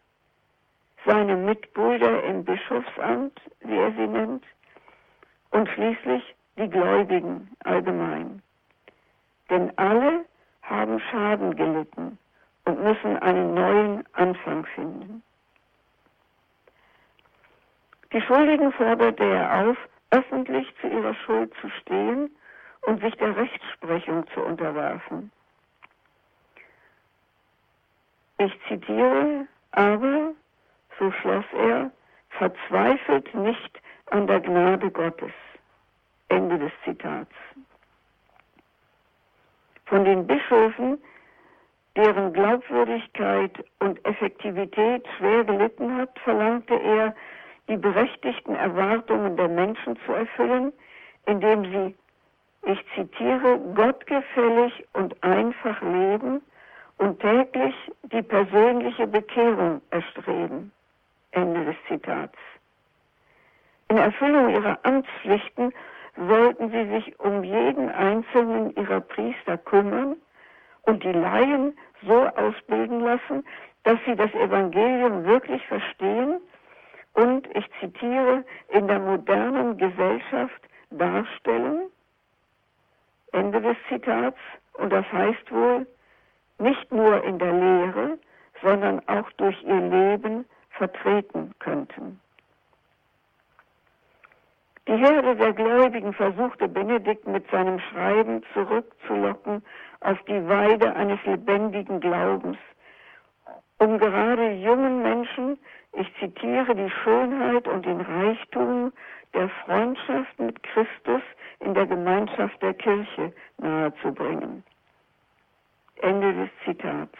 [1.06, 4.44] seine Mitbrüder im Bischofsamt, wie er sie nennt,
[5.50, 8.42] und schließlich die Gläubigen allgemein.
[9.48, 10.24] Denn alle
[10.62, 12.18] haben Schaden gelitten
[12.64, 15.22] und müssen einen neuen Anfang finden.
[18.12, 19.76] Die Schuldigen forderte er auf,
[20.10, 22.30] öffentlich zu ihrer Schuld zu stehen
[22.82, 25.30] und sich der Rechtsprechung zu unterwerfen.
[28.38, 30.32] Ich zitiere, aber,
[30.98, 31.90] so schloss er,
[32.30, 35.32] verzweifelt nicht an der Gnade Gottes.
[36.28, 37.32] Ende des Zitats.
[39.86, 41.02] Von den Bischöfen,
[41.96, 47.14] deren Glaubwürdigkeit und Effektivität schwer gelitten hat, verlangte er,
[47.68, 50.72] die berechtigten Erwartungen der Menschen zu erfüllen,
[51.26, 51.94] indem sie,
[52.62, 56.42] ich zitiere, gottgefällig und einfach leben
[56.96, 60.72] und täglich die persönliche Bekehrung erstreben.
[61.30, 62.36] Ende des Zitats.
[63.88, 65.72] In Erfüllung ihrer Amtspflichten
[66.16, 70.16] sollten sie sich um jeden einzelnen ihrer Priester kümmern
[70.82, 73.44] und die Laien so ausbilden lassen,
[73.84, 76.40] dass sie das Evangelium wirklich verstehen
[77.18, 81.90] und, ich zitiere, in der modernen Gesellschaft darstellen.
[83.32, 84.38] Ende des Zitats.
[84.74, 85.86] Und das heißt wohl,
[86.58, 88.18] nicht nur in der Lehre,
[88.62, 92.20] sondern auch durch ihr Leben vertreten könnten.
[94.86, 99.62] Die Herde der Gläubigen versuchte Benedikt mit seinem Schreiben zurückzulocken
[100.00, 102.58] auf die Weide eines lebendigen Glaubens,
[103.78, 105.58] um gerade jungen Menschen,
[105.98, 108.92] ich zitiere, die Schönheit und den Reichtum
[109.34, 111.22] der Freundschaft mit Christus
[111.60, 114.62] in der Gemeinschaft der Kirche nahezubringen.
[115.96, 117.18] Ende des Zitats.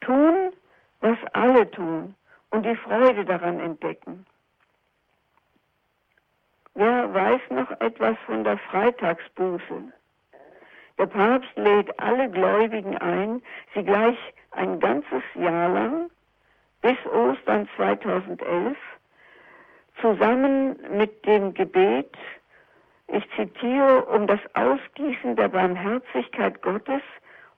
[0.00, 0.52] Tun,
[1.00, 2.14] was alle tun
[2.50, 4.26] und die Freude daran entdecken.
[6.74, 9.92] Wer weiß noch etwas von der Freitagsbuße?
[10.98, 13.40] Der Papst lädt alle Gläubigen ein,
[13.74, 14.18] sie gleich
[14.50, 16.10] ein ganzes Jahr lang
[16.82, 18.76] bis Ostern 2011
[20.00, 22.14] zusammen mit dem Gebet,
[23.08, 27.02] ich zitiere, um das Ausgießen der Barmherzigkeit Gottes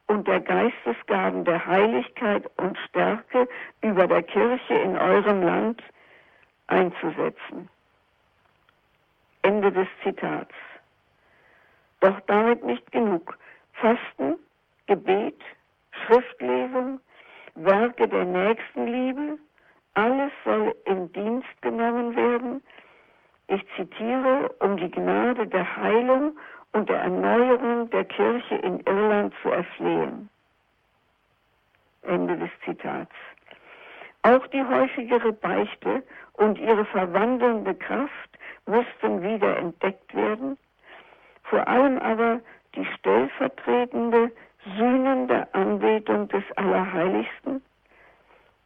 [0.06, 3.48] und der Geistesgaben der Heiligkeit und Stärke
[3.83, 5.83] über der Kirche in eurem Land
[6.68, 7.68] einzusetzen.
[9.42, 10.54] Ende des Zitats.
[12.00, 13.38] Doch damit nicht genug.
[13.74, 14.37] Fasten,
[14.87, 15.40] Gebet,
[15.92, 17.00] Schriftlesung,
[17.54, 19.38] Werke der Nächstenliebe,
[19.94, 22.62] alles soll in Dienst genommen werden.
[23.48, 26.38] Ich zitiere, um die Gnade der Heilung
[26.72, 30.28] und der Erneuerung der Kirche in Irland zu erflehen.
[32.03, 33.14] Ende des Zitats.
[34.22, 36.03] Auch die häufigere Beichte
[36.34, 38.30] und ihre verwandelnde Kraft
[38.66, 40.57] mussten wieder entdeckt werden,
[41.44, 42.40] vor allem aber
[42.74, 44.30] die stellvertretende,
[44.76, 47.62] sühnende Anbetung des Allerheiligsten,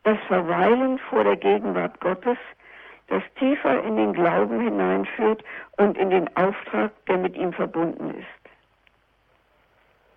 [0.03, 2.39] das Verweilen vor der Gegenwart Gottes,
[3.09, 5.45] das tiefer in den Glauben hineinführt
[5.77, 8.45] und in den Auftrag, der mit ihm verbunden ist.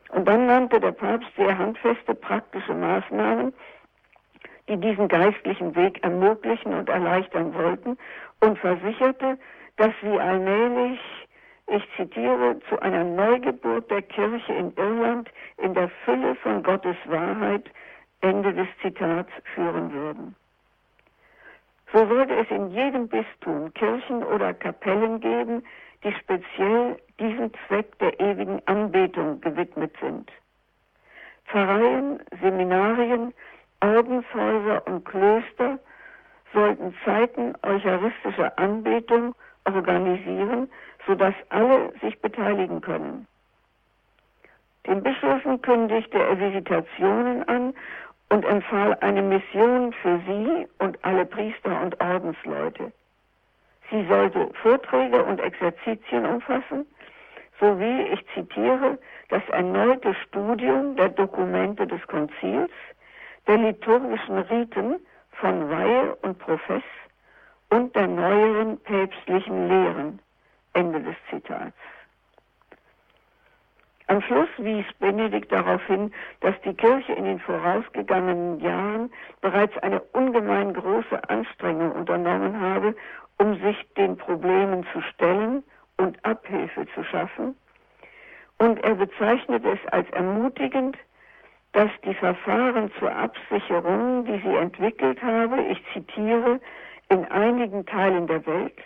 [0.09, 3.53] Und dann nannte der Papst sehr handfeste praktische Maßnahmen,
[4.69, 7.97] die diesen geistlichen Weg ermöglichen und erleichtern wollten
[8.41, 9.37] und versicherte,
[9.77, 10.99] dass sie allmählich
[11.67, 17.69] ich zitiere, zu einer Neugeburt der Kirche in Irland in der Fülle von Gottes Wahrheit,
[18.21, 20.35] Ende des Zitats, führen würden.
[21.93, 25.63] So würde es in jedem Bistum Kirchen oder Kapellen geben,
[26.03, 30.31] die speziell diesem Zweck der ewigen Anbetung gewidmet sind.
[31.47, 33.33] Pfarreien, Seminarien,
[33.81, 35.79] Ordenshäuser und Klöster
[36.53, 40.69] sollten Zeiten eucharistischer Anbetung organisieren,
[41.05, 43.27] sodass alle sich beteiligen können.
[44.85, 47.73] Den Bischöfen kündigte er Visitationen an
[48.29, 52.91] und empfahl eine Mission für sie und alle Priester und Ordensleute.
[53.89, 56.85] Sie sollte Vorträge und Exerzitien umfassen,
[57.59, 58.97] sowie, ich zitiere,
[59.29, 62.71] das erneute Studium der Dokumente des Konzils,
[63.47, 64.99] der liturgischen Riten
[65.31, 66.83] von Weihe und Profess
[67.69, 70.19] und der neueren päpstlichen Lehren.
[70.77, 71.73] Ende des Zitats.
[74.05, 79.11] Am Schluss wies Benedikt darauf hin, dass die Kirche in den vorausgegangenen Jahren
[79.41, 82.95] bereits eine ungemein große Anstrengung unternommen habe,
[83.39, 85.63] um sich den Problemen zu stellen
[85.97, 87.57] und Abhilfe zu schaffen.
[88.59, 90.95] Und er bezeichnet es als ermutigend,
[91.73, 96.61] dass die Verfahren zur Absicherung, die sie entwickelt habe, ich zitiere,
[97.09, 98.77] in einigen Teilen der Welt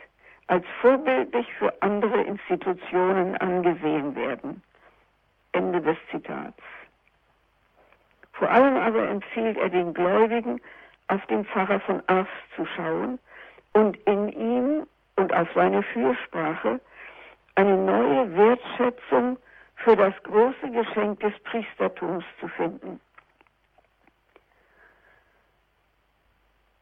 [0.51, 4.61] als vorbildlich für andere Institutionen angesehen werden.
[5.53, 6.61] Ende des Zitats.
[8.33, 10.59] Vor allem aber empfiehlt er den Gläubigen,
[11.07, 12.27] auf den Pfarrer von Ars
[12.57, 13.17] zu schauen
[13.71, 16.81] und in ihm und auf seine Fürsprache
[17.55, 19.37] eine neue Wertschätzung
[19.77, 22.99] für das große Geschenk des Priestertums zu finden.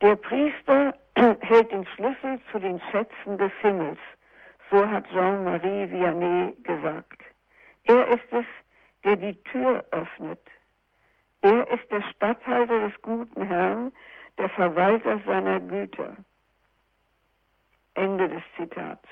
[0.01, 0.93] Der Priester
[1.41, 3.99] hält den Schlüssel zu den Schätzen des Himmels,
[4.71, 7.21] so hat Jean-Marie Vianney gesagt.
[7.83, 8.45] Er ist es,
[9.03, 10.39] der die Tür öffnet.
[11.41, 13.91] Er ist der Statthalter des guten Herrn,
[14.37, 16.15] der Verwalter seiner Güter.
[17.95, 19.07] Ende des Zitats.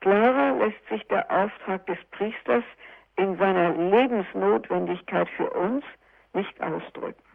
[0.00, 2.64] Klarer lässt sich der Auftrag des Priesters
[3.16, 5.84] in seiner Lebensnotwendigkeit für uns
[6.32, 7.29] nicht ausdrücken.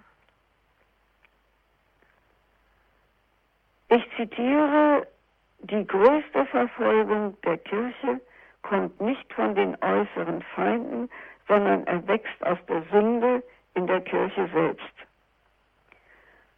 [3.95, 5.07] Ich zitiere,
[5.59, 8.19] die größte Verfolgung der Kirche
[8.61, 11.09] kommt nicht von den äußeren Feinden,
[11.47, 13.41] sondern erwächst aus der Sünde
[13.73, 14.93] in der Kirche selbst.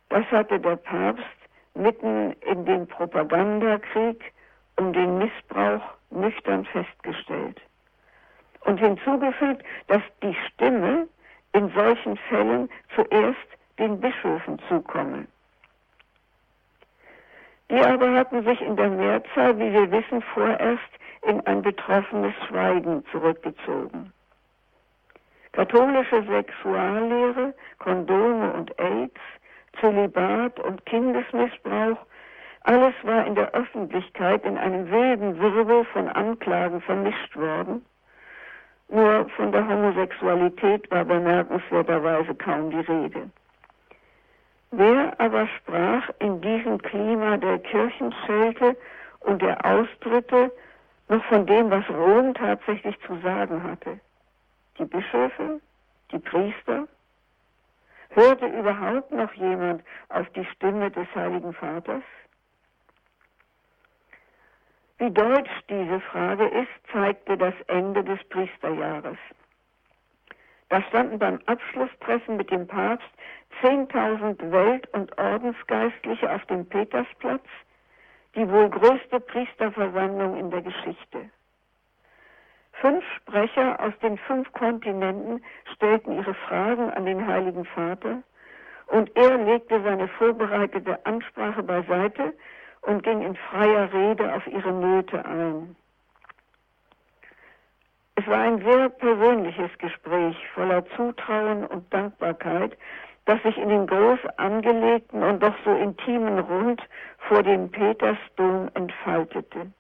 [0.10, 1.38] Das hatte der Papst
[1.76, 4.34] mitten in dem Propagandakrieg
[4.78, 7.62] um den Missbrauch nüchtern festgestellt.
[8.62, 11.08] Und hinzugefügt, dass die Stimme
[11.54, 15.28] in solchen Fällen zuerst den Bischöfen zukomme.
[17.70, 20.82] Die aber hatten sich in der Mehrzahl, wie wir wissen, vorerst
[21.24, 24.14] in ein betroffenes Schweigen zurückgezogen.
[25.52, 29.20] Katholische Sexuallehre, Kondome und AIDS,
[29.82, 31.98] Zölibat und Kindesmissbrauch,
[32.62, 37.86] alles war in der Öffentlichkeit in einem wilden Wirbel von Anklagen vermischt worden.
[38.90, 43.30] Nur von der Homosexualität war bemerkenswerterweise kaum die Rede.
[44.72, 48.76] Wer aber sprach in diesem Klima der Kirchenschelte
[49.22, 50.52] und der Austritte
[51.08, 54.00] noch von dem, was Rom tatsächlich zu sagen hatte?
[54.78, 55.62] Die Bischöfe?
[56.12, 56.88] Die Priester?
[58.10, 62.04] Hörte überhaupt noch jemand auf die Stimme des Heiligen Vaters?
[64.98, 69.18] Wie deutsch diese Frage ist, zeigte das Ende des Priesterjahres.
[70.70, 73.08] Da standen beim Abschlusstreffen mit dem Papst
[73.62, 77.46] 10.000 Welt- und Ordensgeistliche auf dem Petersplatz,
[78.36, 81.30] die wohl größte Priesterversammlung in der Geschichte.
[82.74, 85.44] Fünf Sprecher aus den fünf Kontinenten
[85.74, 88.22] stellten ihre Fragen an den Heiligen Vater
[88.88, 92.34] und er legte seine vorbereitete Ansprache beiseite
[92.82, 95.76] und ging in freier Rede auf ihre Nöte ein.
[98.20, 102.76] Es war ein sehr persönliches Gespräch voller Zutrauen und Dankbarkeit,
[103.26, 106.82] das sich in dem groß angelegten und doch so intimen Rund
[107.28, 109.72] vor dem Petersdom entfaltete.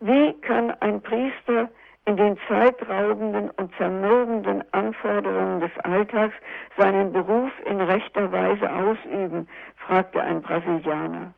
[0.00, 1.70] Wie kann ein Priester
[2.04, 6.34] in den zeitraubenden und zermürbenden Anforderungen des Alltags
[6.76, 9.48] seinen Beruf in rechter Weise ausüben,
[9.86, 11.32] fragte ein Brasilianer.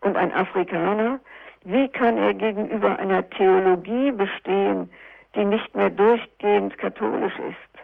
[0.00, 1.18] Und ein Afrikaner,
[1.64, 4.90] wie kann er gegenüber einer Theologie bestehen,
[5.34, 7.82] die nicht mehr durchgehend katholisch ist?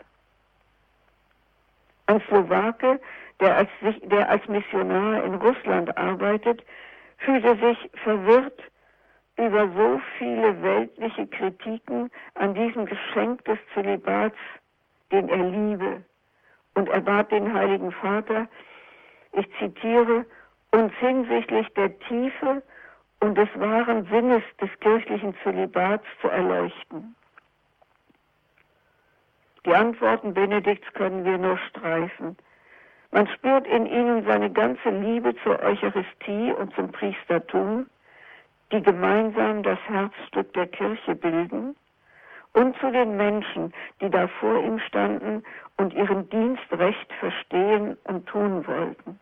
[2.06, 3.00] Ein Slowake,
[3.40, 3.68] der als,
[4.04, 6.62] der als Missionar in Russland arbeitet,
[7.18, 8.60] fühlte sich verwirrt
[9.36, 14.36] über so viele weltliche Kritiken an diesem Geschenk des Zölibats,
[15.10, 16.04] den er liebe.
[16.74, 18.46] Und er bat den Heiligen Vater,
[19.32, 20.24] ich zitiere,
[20.70, 22.62] uns hinsichtlich der Tiefe
[23.24, 27.16] und des wahren Sinnes des kirchlichen Zölibats zu erleuchten.
[29.64, 32.36] Die Antworten Benedikts können wir nur streifen.
[33.12, 37.86] Man spürt in ihnen seine ganze Liebe zur Eucharistie und zum Priestertum,
[38.72, 41.74] die gemeinsam das Herzstück der Kirche bilden,
[42.52, 43.72] und zu den Menschen,
[44.02, 45.42] die da vor ihm standen
[45.78, 49.18] und ihren Dienst recht verstehen und tun wollten.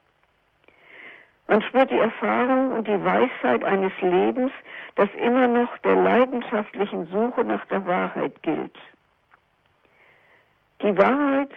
[1.53, 4.51] Man spürt die Erfahrung und die Weisheit eines Lebens,
[4.95, 8.75] das immer noch der leidenschaftlichen Suche nach der Wahrheit gilt.
[10.81, 11.51] Die Wahrheit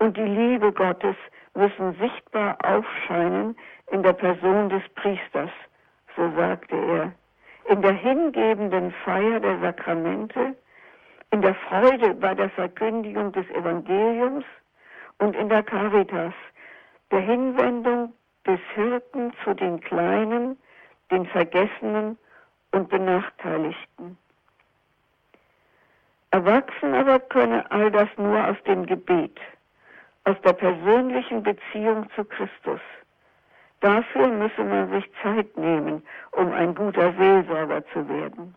[0.00, 1.16] und die Liebe Gottes
[1.54, 3.56] müssen sichtbar aufscheinen
[3.90, 5.50] in der Person des Priesters,
[6.14, 7.12] so sagte er,
[7.72, 10.54] in der hingebenden Feier der Sakramente,
[11.30, 14.44] in der Freude bei der Verkündigung des Evangeliums
[15.20, 16.34] und in der Caritas,
[17.10, 18.12] der Hinwendung
[18.48, 20.58] des Hirten zu den Kleinen,
[21.10, 22.18] den Vergessenen
[22.72, 24.16] und Benachteiligten.
[26.30, 29.38] Erwachsen aber könne all das nur aus dem Gebet,
[30.24, 32.80] aus der persönlichen Beziehung zu Christus.
[33.80, 38.54] Dafür müsse man sich Zeit nehmen, um ein guter Seelsorger zu werden.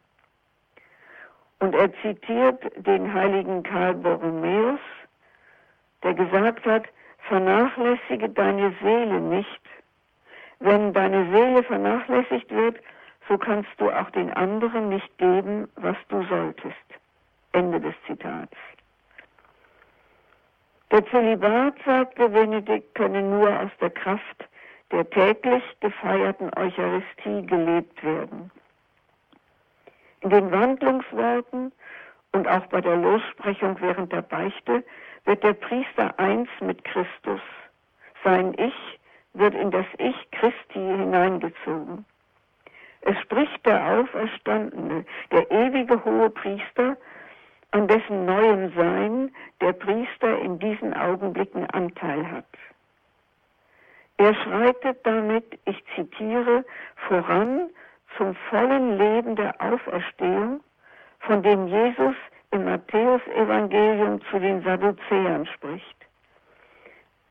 [1.59, 4.79] Und er zitiert den heiligen Karl Borromäus,
[6.03, 6.85] der gesagt hat,
[7.27, 9.60] vernachlässige deine Seele nicht.
[10.61, 12.77] Wenn deine Seele vernachlässigt wird,
[13.27, 16.75] so kannst du auch den anderen nicht geben, was du solltest.
[17.51, 18.55] Ende des Zitats.
[20.91, 24.47] Der Zölibat, sagte Benedikt, könne nur aus der Kraft
[24.91, 28.51] der täglich gefeierten Eucharistie gelebt werden.
[30.19, 31.71] In den Wandlungsworten
[32.33, 34.83] und auch bei der Lossprechung während der Beichte
[35.25, 37.41] wird der Priester eins mit Christus.
[38.23, 38.99] Sein Ich
[39.33, 42.05] wird in das Ich Christi hineingezogen.
[43.01, 46.97] Es spricht der Auferstandene, der ewige hohe Priester,
[47.71, 52.45] an dessen neuem Sein der Priester in diesen Augenblicken Anteil hat.
[54.17, 56.63] Er schreitet damit, ich zitiere,
[57.07, 57.69] voran
[58.17, 60.61] zum vollen Leben der Auferstehung,
[61.21, 62.15] von dem Jesus
[62.51, 65.95] im Matthäusevangelium zu den Sadduzäern spricht.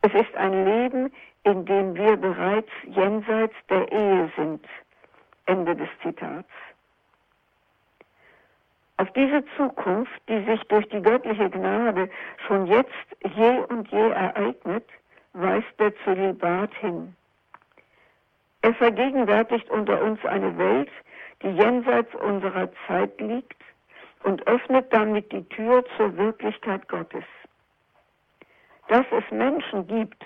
[0.03, 1.13] Es ist ein Leben,
[1.45, 4.65] in dem wir bereits jenseits der Ehe sind.
[5.47, 6.49] Ende des Zitats.
[8.99, 12.11] Auf diese Zukunft, die sich durch die göttliche Gnade
[12.47, 12.91] schon jetzt
[13.25, 14.85] je und je ereignet,
[15.33, 17.17] weist der Zölibat hin.
[18.63, 20.91] Er vergegenwärtigt unter uns eine Welt,
[21.43, 23.57] die jenseits unserer Zeit liegt
[24.25, 27.25] und öffnet damit die Tür zur Wirklichkeit Gottes.
[28.89, 30.23] Dass es Menschen gibt,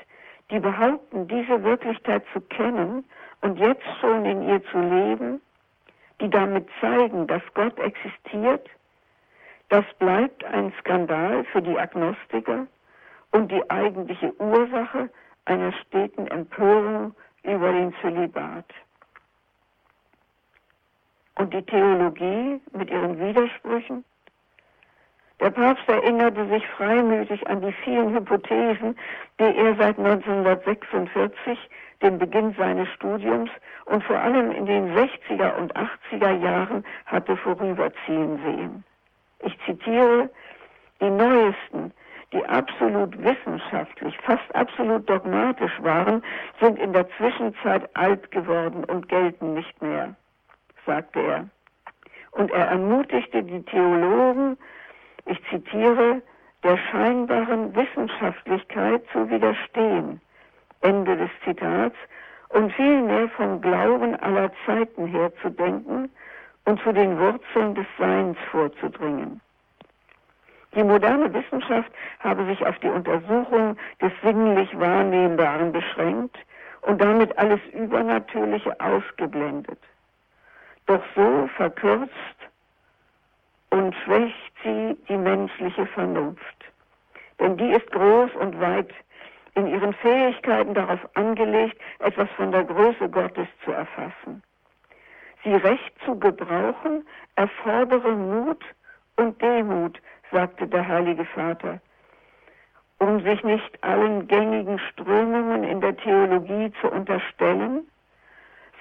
[0.50, 3.04] die behaupten, diese Wirklichkeit zu kennen
[3.40, 5.40] und jetzt schon in ihr zu leben,
[6.20, 8.68] die damit zeigen, dass Gott existiert,
[9.68, 12.66] das bleibt ein Skandal für die Agnostiker
[13.32, 15.10] und die eigentliche Ursache
[15.46, 18.66] einer steten Empörung über den Zölibat.
[21.36, 24.04] Und die Theologie mit ihren Widersprüchen?
[25.44, 28.96] Der Papst erinnerte sich freimütig an die vielen Hypothesen,
[29.38, 31.58] die er seit 1946
[32.00, 33.50] dem Beginn seines Studiums
[33.84, 38.84] und vor allem in den 60er und 80er Jahren hatte vorüberziehen sehen.
[39.40, 40.30] Ich zitiere,
[41.02, 41.92] die neuesten,
[42.32, 46.22] die absolut wissenschaftlich, fast absolut dogmatisch waren,
[46.58, 50.14] sind in der Zwischenzeit alt geworden und gelten nicht mehr,
[50.86, 51.48] sagte er.
[52.30, 54.56] Und er ermutigte die Theologen,
[55.26, 56.22] ich zitiere,
[56.62, 60.20] der scheinbaren Wissenschaftlichkeit zu widerstehen,
[60.80, 61.96] Ende des Zitats,
[62.50, 66.08] und vielmehr vom Glauben aller Zeiten her zu denken
[66.66, 69.40] und zu den Wurzeln des Seins vorzudringen.
[70.74, 76.36] Die moderne Wissenschaft habe sich auf die Untersuchung des sinnlich Wahrnehmbaren beschränkt
[76.82, 79.78] und damit alles Übernatürliche ausgeblendet.
[80.86, 82.12] Doch so verkürzt
[83.74, 86.58] und schwächt sie die menschliche Vernunft.
[87.40, 88.94] Denn die ist groß und weit
[89.56, 94.44] in ihren Fähigkeiten darauf angelegt, etwas von der Größe Gottes zu erfassen.
[95.42, 97.04] Sie recht zu gebrauchen,
[97.34, 98.64] erfordere Mut
[99.16, 100.00] und Demut,
[100.30, 101.80] sagte der Heilige Vater,
[102.98, 107.88] um sich nicht allen gängigen Strömungen in der Theologie zu unterstellen,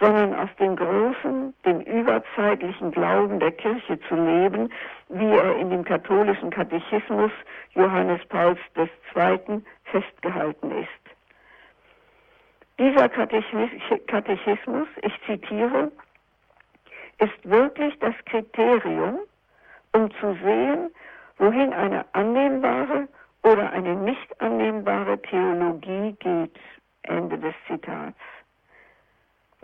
[0.04, 4.70] sondern aus dem großen, dem überzeitlichen Glauben der Kirche zu leben,
[5.08, 7.32] wie er in dem katholischen Katechismus
[7.74, 9.62] Johannes Pauls II.
[9.86, 10.90] festgehalten ist.
[12.78, 15.90] Dieser Katechismus, ich zitiere,
[17.20, 19.20] ist wirklich das Kriterium,
[19.94, 20.90] um zu sehen,
[21.38, 23.08] wohin eine annehmbare
[23.44, 26.60] oder eine nicht annehmbare Theologie geht.
[27.04, 28.18] Ende des Zitats.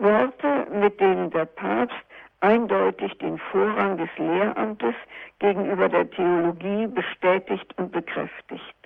[0.00, 1.96] Worte, mit denen der Papst
[2.40, 4.94] eindeutig den Vorrang des Lehramtes
[5.38, 8.76] gegenüber der Theologie bestätigt und bekräftigt.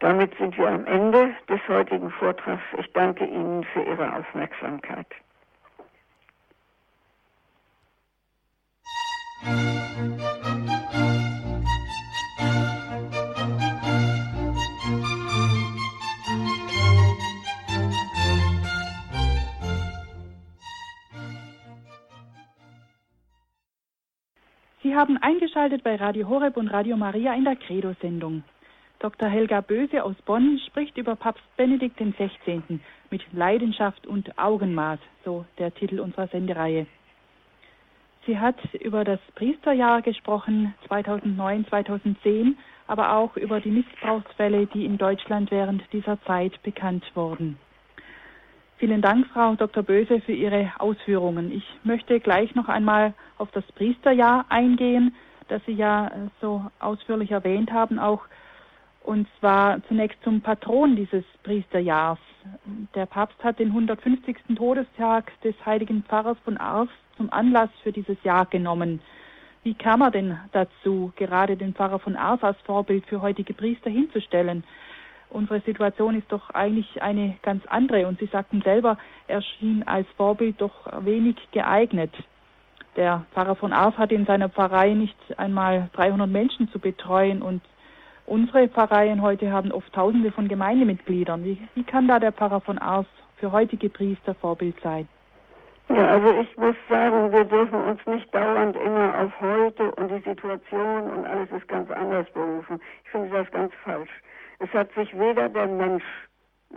[0.00, 2.62] Damit sind wir am Ende des heutigen Vortrags.
[2.78, 5.06] Ich danke Ihnen für Ihre Aufmerksamkeit.
[24.90, 28.42] Sie haben eingeschaltet bei Radio Horeb und Radio Maria in der Credo-Sendung.
[28.98, 29.28] Dr.
[29.28, 32.80] Helga Böse aus Bonn spricht über Papst Benedikt XVI.
[33.08, 36.88] mit Leidenschaft und Augenmaß, so der Titel unserer Sendereihe.
[38.26, 44.98] Sie hat über das Priesterjahr gesprochen, 2009, 2010, aber auch über die Missbrauchsfälle, die in
[44.98, 47.60] Deutschland während dieser Zeit bekannt wurden.
[48.80, 49.82] Vielen Dank, Frau Dr.
[49.82, 51.52] Böse, für Ihre Ausführungen.
[51.52, 55.14] Ich möchte gleich noch einmal auf das Priesterjahr eingehen,
[55.48, 56.10] das Sie ja
[56.40, 58.22] so ausführlich erwähnt haben, auch
[59.02, 62.18] und zwar zunächst zum Patron dieses Priesterjahrs.
[62.94, 64.56] Der Papst hat den 150.
[64.56, 69.02] Todestag des heiligen Pfarrers von Ars zum Anlass für dieses Jahr genommen.
[69.62, 73.90] Wie kam er denn dazu, gerade den Pfarrer von Ars als Vorbild für heutige Priester
[73.90, 74.64] hinzustellen?
[75.30, 80.06] Unsere Situation ist doch eigentlich eine ganz andere und Sie sagten selber, er schien als
[80.16, 82.12] Vorbild doch wenig geeignet.
[82.96, 87.62] Der Pfarrer von Ars hat in seiner Pfarrei nicht einmal 300 Menschen zu betreuen und
[88.30, 91.42] Unsere Pfarreien heute haben oft Tausende von Gemeindemitgliedern.
[91.42, 93.06] Wie, wie kann da der Pfarrer von Ars
[93.38, 95.08] für heutige Priester Vorbild sein?
[95.88, 100.20] Ja, also ich muss sagen, wir dürfen uns nicht dauernd immer auf heute und die
[100.20, 102.80] Situation und alles ist ganz anders berufen.
[103.04, 104.10] Ich finde das ganz falsch.
[104.60, 106.04] Es hat sich weder der Mensch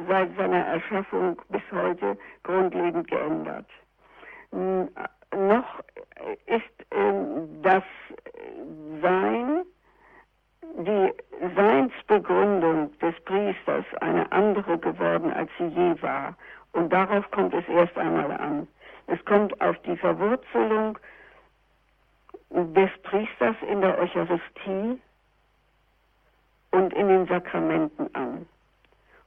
[0.08, 3.68] seit seiner Erschaffung bis heute grundlegend geändert.
[4.52, 5.80] Noch
[6.46, 7.84] ist ähm, das
[9.02, 9.64] Sein
[10.78, 11.14] die
[11.56, 16.36] Seinsbegründung des Priesters eine andere geworden, als sie je war.
[16.72, 18.68] Und darauf kommt es erst einmal an.
[19.08, 20.98] Es kommt auf die Verwurzelung
[22.50, 25.00] des Priesters in der Eucharistie
[27.24, 28.46] den Sakramenten an.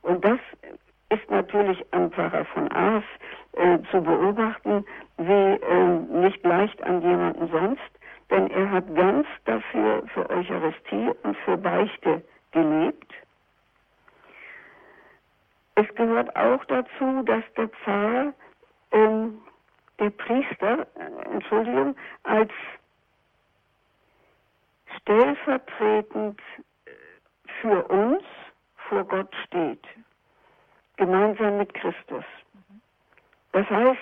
[0.02, 0.38] Und das
[1.08, 3.04] ist natürlich am Pfarrer von Ars
[3.52, 4.84] äh, zu beobachten,
[5.18, 7.80] wie äh, nicht leicht an jemanden sonst,
[8.30, 12.22] denn er hat ganz dafür für Eucharistie und für Beichte
[12.52, 13.12] gelebt.
[15.76, 18.32] Es gehört auch dazu, dass der Pfarrer,
[18.92, 19.38] ähm,
[20.00, 21.94] der Priester, äh, Entschuldigung,
[22.24, 22.50] als
[25.00, 26.40] stellvertretend
[27.60, 28.22] für uns
[28.88, 29.84] vor Gott steht,
[30.96, 32.24] gemeinsam mit Christus.
[33.52, 34.00] Das heißt,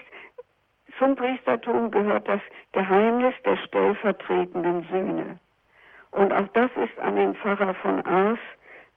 [0.99, 2.41] zum Priestertum gehört das
[2.73, 5.39] Geheimnis der stellvertretenden Sühne.
[6.13, 8.39] Und auch das ist an dem Pfarrer von Ars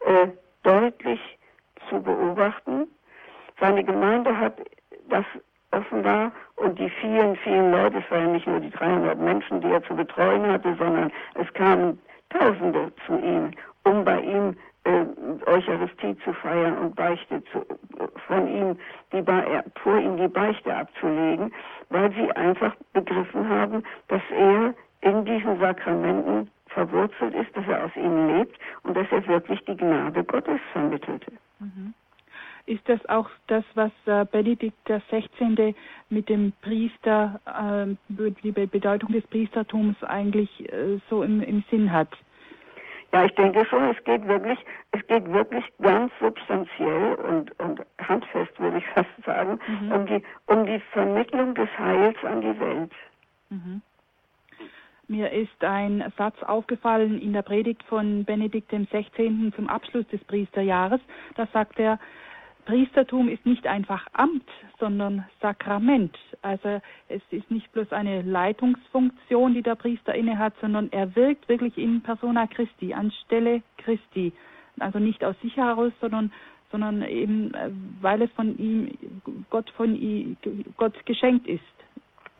[0.05, 0.27] äh,
[0.63, 1.19] deutlich
[1.89, 2.87] zu beobachten.
[3.59, 4.59] Seine Gemeinde hat
[5.09, 5.25] das
[5.71, 9.83] offenbar und die vielen, vielen Leute, es waren nicht nur die 300 Menschen, die er
[9.83, 11.99] zu betreuen hatte, sondern es kamen
[12.29, 13.51] Tausende zu ihm,
[13.83, 15.05] um bei ihm äh,
[15.45, 17.65] Eucharistie zu feiern und Beichte zu,
[18.27, 18.77] von ihm
[19.11, 19.23] die
[19.81, 21.53] vor ihm die Beichte abzulegen,
[21.89, 27.95] weil sie einfach begriffen haben, dass er in diesen Sakramenten verwurzelt ist, dass er aus
[27.95, 31.31] ihnen lebt und dass er wirklich die Gnade Gottes vermittelte.
[31.59, 31.93] Mhm.
[32.67, 35.73] Ist das auch das, was äh, Benedikt XVI.
[36.09, 42.09] mit dem Priester, äh, die Bedeutung des Priestertums eigentlich äh, so im, im Sinn hat?
[43.13, 44.59] Ja, ich denke schon, es geht wirklich,
[44.91, 49.91] es geht wirklich ganz substanziell und, und handfest, würde ich fast sagen, mhm.
[49.93, 52.91] um, die, um die Vermittlung des Heils an die Welt.
[53.49, 53.81] Mhm.
[55.07, 59.53] Mir ist ein Satz aufgefallen in der Predigt von Benedikt XVI.
[59.55, 60.99] zum Abschluss des Priesterjahres.
[61.35, 61.97] Da sagt er,
[62.67, 64.43] Priestertum ist nicht einfach Amt,
[64.77, 66.17] sondern Sakrament.
[66.41, 71.77] Also es ist nicht bloß eine Leitungsfunktion, die der Priester innehat, sondern er wirkt wirklich
[71.77, 74.33] in persona Christi, anstelle Christi.
[74.79, 76.31] Also nicht aus sich heraus, sondern
[76.69, 77.69] sondern eben, äh,
[78.01, 78.91] weil es von ihm,
[79.49, 80.35] Gott von ihm,
[80.75, 81.61] Gott geschenkt ist.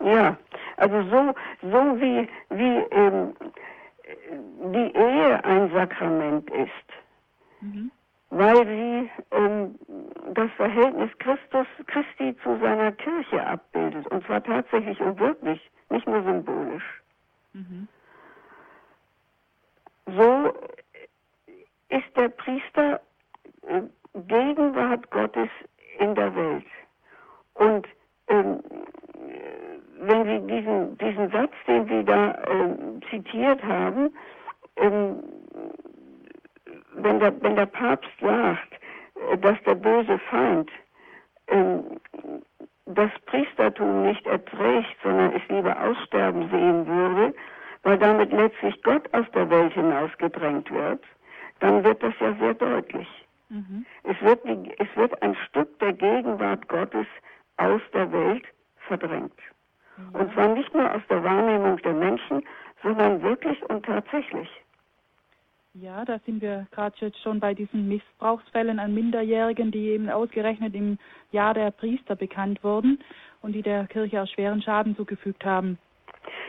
[0.04, 0.38] Ja,
[0.76, 3.34] also so, so wie, wie ähm,
[4.74, 7.90] die Ehe ein Sakrament ist, mhm.
[8.30, 9.76] Weil sie ähm,
[10.34, 15.60] das Verhältnis Christus, Christi zu seiner Kirche abbildet, und zwar tatsächlich und wirklich,
[15.90, 17.02] nicht nur symbolisch.
[17.54, 17.88] Mhm.
[20.06, 20.54] So
[21.90, 23.02] ist der Priester
[23.64, 23.82] äh,
[24.14, 25.50] Gegenwart Gottes
[26.00, 26.66] in der Welt.
[27.54, 27.88] Und
[28.28, 28.60] ähm,
[30.00, 34.14] wenn Sie diesen, diesen Satz, den Sie da äh, zitiert haben,
[34.76, 35.24] ähm,
[36.98, 38.74] wenn, der, wenn der Papst sagt,
[39.32, 40.70] äh, dass der böse Feind
[41.48, 41.80] äh,
[42.86, 47.34] das Priestertum nicht erträgt, sondern es lieber aussterben sehen würde,
[47.84, 51.04] weil damit letztlich Gott aus der Welt hinausgedrängt wird,
[51.60, 53.08] dann wird das ja sehr deutlich.
[53.50, 53.86] Mhm.
[54.04, 57.08] Es, wird es wird ein Stück der Gegenwart Gottes
[57.58, 58.44] aus der Welt
[58.88, 59.40] verdrängt.
[59.98, 60.20] Ja.
[60.20, 62.44] Und zwar nicht nur aus der Wahrnehmung der Menschen,
[62.84, 64.50] sondern wirklich und tatsächlich.
[65.82, 70.74] Ja, da sind wir gerade jetzt schon bei diesen Missbrauchsfällen an Minderjährigen, die eben ausgerechnet
[70.74, 70.98] im
[71.32, 73.00] Jahr der Priester bekannt wurden
[73.42, 75.78] und die der Kirche auch schweren Schaden zugefügt haben.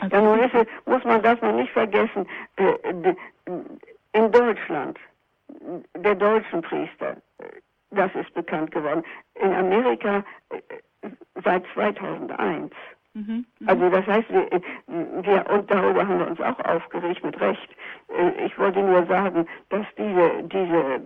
[0.01, 0.55] Also ja, nun ist,
[0.87, 2.27] muss man das noch nicht vergessen.
[2.57, 3.15] Äh,
[4.13, 4.99] in Deutschland,
[5.95, 7.17] der deutschen Priester,
[7.91, 9.05] das ist bekannt geworden.
[9.35, 11.11] In Amerika äh,
[11.45, 12.73] seit 2001.
[13.19, 14.49] Mhm, mhm, also das heißt, wir,
[14.87, 17.69] wir, und darüber haben wir uns auch aufgeregt, mit Recht.
[18.17, 21.01] Äh, ich wollte nur sagen, dass diese, diese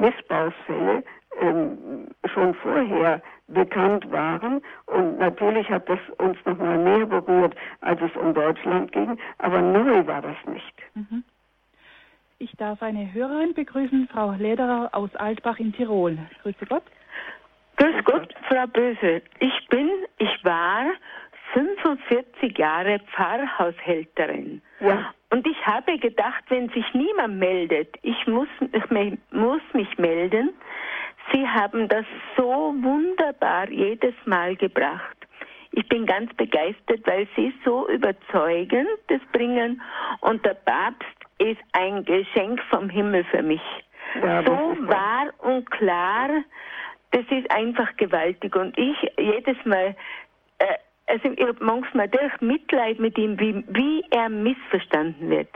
[0.00, 1.02] Missbrauchsfälle
[1.40, 8.00] ähm, schon vorher bekannt waren und natürlich hat das uns noch mal mehr berührt, als
[8.00, 10.74] es um Deutschland ging, aber neu war das nicht.
[10.94, 11.24] Mhm.
[12.38, 16.18] Ich darf eine Hörerin begrüßen, Frau Lederer aus Altbach in Tirol.
[16.42, 16.84] Grüße Gott.
[17.76, 19.22] Grüß Gott, Frau Böse.
[19.40, 19.88] Ich bin,
[20.18, 20.84] ich war
[21.52, 24.62] 45 Jahre Pfarrhaushälterin.
[24.80, 25.12] Ja.
[25.30, 30.50] Und ich habe gedacht, wenn sich niemand meldet, ich muss, ich muss mich melden.
[31.32, 32.04] Sie haben das
[32.36, 35.16] so wunderbar jedes Mal gebracht.
[35.72, 39.80] Ich bin ganz begeistert, weil Sie so überzeugend das bringen
[40.20, 43.62] und der Papst ist ein Geschenk vom Himmel für mich.
[44.22, 46.28] Ja, so wahr und klar,
[47.12, 48.54] das ist einfach gewaltig.
[48.56, 49.94] Und ich jedes Mal,
[51.06, 55.48] also ich habe manchmal durch Mitleid mit ihm, wie, wie er missverstanden wird.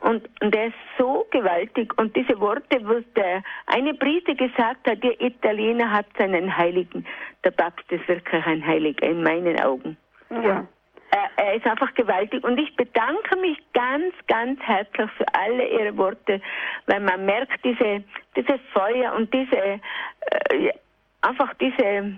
[0.00, 1.92] Und, und er ist so gewaltig.
[1.98, 7.06] Und diese Worte, wo der eine Priester gesagt hat, der Italiener hat seinen Heiligen.
[7.42, 9.96] Der Papst ist wirklich ein Heiliger in meinen Augen.
[10.30, 10.66] Ja.
[11.10, 12.44] Er, er ist einfach gewaltig.
[12.44, 16.40] Und ich bedanke mich ganz, ganz herzlich für alle Ihre Worte,
[16.86, 18.04] weil man merkt diese,
[18.36, 20.72] dieses Feuer und diese, äh,
[21.22, 22.14] einfach diese, äh,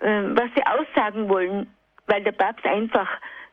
[0.00, 1.66] was Sie aussagen wollen
[2.08, 3.08] weil der Papst einfach,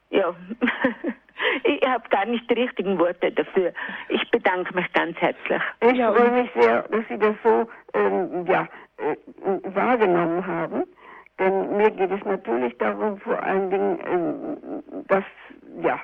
[0.09, 0.33] ja,
[1.63, 3.73] ich habe gar nicht die richtigen Worte dafür.
[4.09, 5.61] Ich bedanke mich ganz herzlich.
[5.81, 9.15] Ich freue mich sehr, dass Sie das so ähm, ja, äh,
[9.75, 10.83] wahrgenommen haben.
[11.37, 15.25] Denn mir geht es natürlich darum, vor allen Dingen, ähm, dass,
[15.81, 15.99] ja,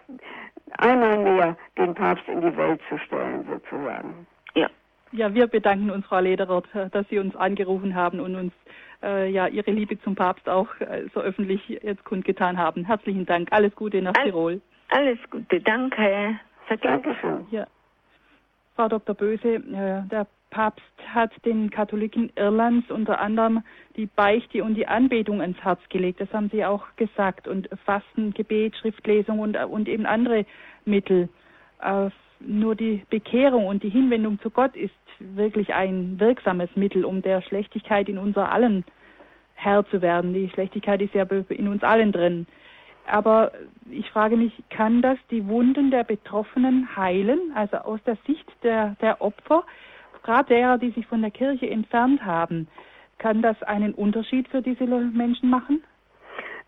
[0.78, 4.28] einmal mehr den Papst in die Welt zu stellen, sozusagen.
[4.56, 4.70] Ja.
[5.14, 8.54] Ja, wir bedanken uns, Frau Lederert, dass Sie uns angerufen haben und uns
[9.04, 12.86] äh, ja ihre Liebe zum Papst auch äh, so öffentlich jetzt kundgetan haben.
[12.86, 13.52] Herzlichen Dank.
[13.52, 14.62] Alles Gute nach All, Tirol.
[14.90, 16.40] Alles Gute, danke.
[16.82, 17.46] Dankeschön.
[17.52, 17.68] Ja.
[18.76, 19.14] Frau Dr.
[19.14, 23.64] Böse, äh, der Papst hat den Katholiken Irlands unter anderem
[23.96, 26.22] die Beichte und die Anbetung ans Herz gelegt.
[26.22, 27.48] Das haben Sie auch gesagt.
[27.48, 30.46] Und Fasten, Gebet, Schriftlesung und, und eben andere
[30.86, 31.30] Mittel.
[32.46, 37.42] Nur die Bekehrung und die Hinwendung zu Gott ist wirklich ein wirksames Mittel, um der
[37.42, 38.84] Schlechtigkeit in uns allen
[39.54, 40.34] Herr zu werden.
[40.34, 42.48] Die Schlechtigkeit ist ja in uns allen drin.
[43.08, 43.52] Aber
[43.90, 47.52] ich frage mich, kann das die Wunden der Betroffenen heilen?
[47.56, 49.64] Also aus der Sicht der, der Opfer,
[50.24, 52.68] gerade derer, die sich von der Kirche entfernt haben,
[53.18, 55.84] kann das einen Unterschied für diese Menschen machen?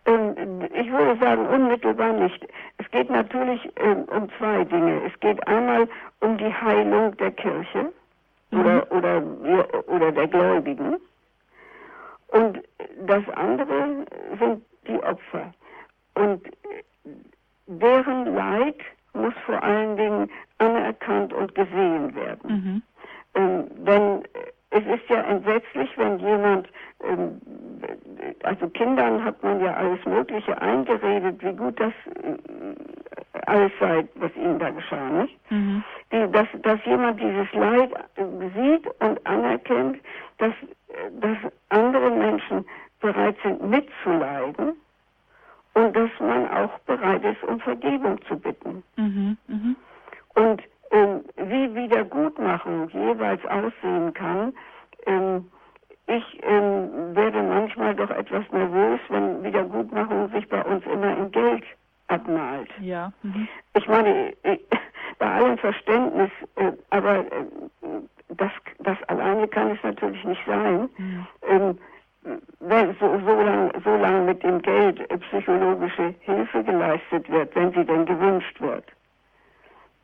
[0.06, 2.46] Ähm, ich würde sagen, unmittelbar nicht.
[2.78, 5.02] Es geht natürlich ähm, um zwei Dinge.
[5.06, 5.88] Es geht einmal
[6.20, 7.92] um die Heilung der Kirche
[8.52, 8.60] mhm.
[8.60, 9.24] oder, oder,
[9.88, 10.98] oder der Gläubigen.
[12.28, 12.60] Und
[13.06, 14.06] das andere
[14.40, 15.54] sind die Opfer.
[16.16, 16.42] Und
[17.68, 18.80] deren Leid
[19.14, 22.52] muss vor allen Dingen anerkannt und gesehen werden.
[22.52, 22.82] Mhm.
[23.36, 24.24] Ähm, denn
[24.74, 26.68] es ist ja entsetzlich, wenn jemand,
[27.04, 27.40] ähm,
[28.44, 34.36] also Kindern hat man ja alles Mögliche eingeredet, wie gut das äh, alles sei, was
[34.36, 35.38] ihnen da geschah, nicht?
[35.52, 35.84] Mhm.
[36.12, 37.92] Die, dass, dass jemand dieses Leid
[38.56, 40.00] sieht und anerkennt,
[40.40, 40.54] dass,
[41.20, 41.38] dass
[41.70, 42.66] andere Menschen
[43.00, 44.74] bereit sind mitzuleiden
[45.74, 48.84] und dass man auch bereit ist, um Vergebung zu bitten.
[48.96, 49.38] Mhm.
[49.48, 49.76] Mhm.
[50.36, 50.62] Und
[50.94, 54.54] ähm, wie Wiedergutmachung jeweils aussehen kann,
[55.06, 55.52] ähm,
[56.08, 61.64] ich ähm, werde manchmal doch etwas nervös, wenn Wiedergutmachung sich bei uns immer in Geld
[62.08, 62.70] abmalt.
[62.80, 63.12] Ja.
[63.24, 63.48] Mhm.
[63.74, 64.60] Ich meine, ich,
[65.20, 67.46] bei allem Verständnis, äh, aber äh,
[68.30, 70.90] das, das alleine kann es natürlich nicht sein.
[70.98, 71.28] Mhm.
[71.48, 71.80] Ähm,
[72.60, 77.74] wenn so, so lange so lang mit dem Geld äh, psychologische Hilfe geleistet wird, wenn
[77.74, 78.86] sie denn gewünscht wird.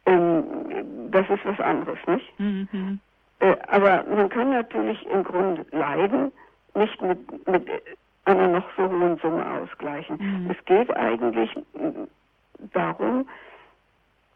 [0.09, 2.39] Ähm, das ist was anderes, nicht?
[2.39, 2.99] Mhm.
[3.39, 6.31] Äh, aber man kann natürlich im Grunde leiden,
[6.73, 7.67] nicht mit, mit
[8.25, 10.17] einer noch so hohen Summe ausgleichen.
[10.19, 10.51] Mhm.
[10.51, 11.51] Es geht eigentlich
[12.73, 13.27] darum,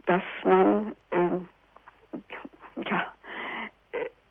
[0.06, 2.20] dass man, äh,
[2.90, 3.06] ja,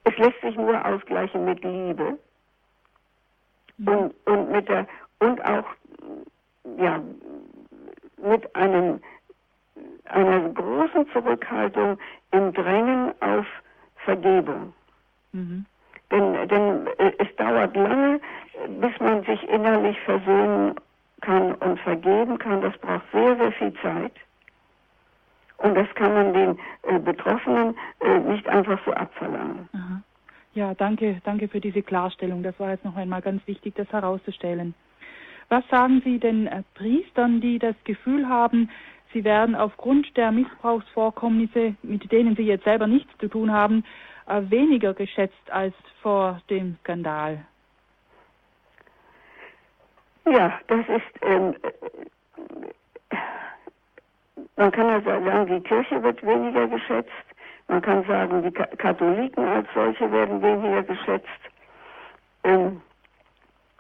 [0.05, 2.19] es lässt sich nur ausgleichen mit Liebe
[3.79, 3.89] mhm.
[3.89, 4.87] und, und mit der,
[5.19, 5.67] und auch,
[6.79, 7.01] ja,
[8.23, 9.01] mit einem,
[10.07, 11.99] einer großen Zurückhaltung
[12.33, 13.47] im Drängen auf
[14.05, 14.73] Vergebung.
[15.33, 15.65] Mhm.
[16.11, 18.21] Denn, denn äh, es dauert lange,
[18.81, 20.75] bis man sich innerlich versöhnen
[21.23, 22.61] kann und vergeben kann.
[22.61, 24.13] Das braucht sehr, sehr viel Zeit.
[25.59, 29.69] Und das kann man den äh, Betroffenen äh, nicht einfach so abverlangen.
[29.73, 30.03] Aha.
[30.55, 32.43] Ja, danke, danke für diese Klarstellung.
[32.43, 34.75] Das war jetzt noch einmal ganz wichtig, das herauszustellen.
[35.49, 38.71] Was sagen Sie den äh, Priestern, die das Gefühl haben,
[39.13, 43.85] sie werden aufgrund der Missbrauchsvorkommnisse, mit denen sie jetzt selber nichts zu tun haben,
[44.27, 47.45] äh, weniger geschätzt als vor dem Skandal?
[50.25, 51.55] Ja, das ist, ähm,
[54.57, 57.11] man kann ja sagen, die Kirche wird weniger geschätzt.
[57.69, 61.29] Man kann sagen, die Katholiken als solche werden weniger geschätzt.
[62.45, 62.81] Ähm,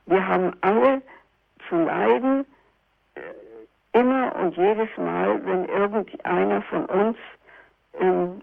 [0.06, 1.02] wir haben alle
[1.68, 2.44] zu leiden,
[3.14, 3.20] äh,
[3.92, 7.16] immer und jedes Mal, wenn irgendeiner von uns
[8.00, 8.40] ähm,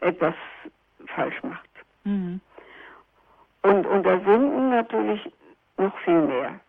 [0.00, 0.34] etwas
[1.06, 1.68] falsch macht.
[2.04, 2.40] Mhm.
[3.62, 5.32] Und unter Sünden natürlich
[5.76, 6.60] noch viel mehr.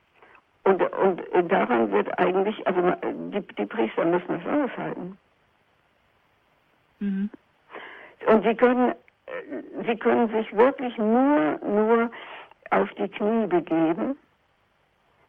[0.63, 2.93] Und, und daran wird eigentlich, also
[3.31, 5.17] die, die Priester müssen es aushalten.
[6.99, 7.29] Mhm.
[8.27, 8.93] Und sie können,
[9.87, 12.11] sie können sich wirklich nur, nur
[12.71, 14.17] auf die Knie begeben,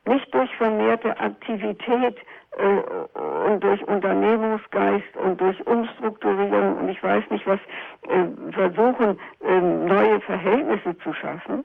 [0.07, 2.17] nicht durch vermehrte Aktivität
[2.57, 7.61] äh, und durch Unternehmungsgeist und durch Umstrukturierung und ich weiß nicht was,
[8.09, 11.65] äh, versuchen, äh, neue Verhältnisse zu schaffen,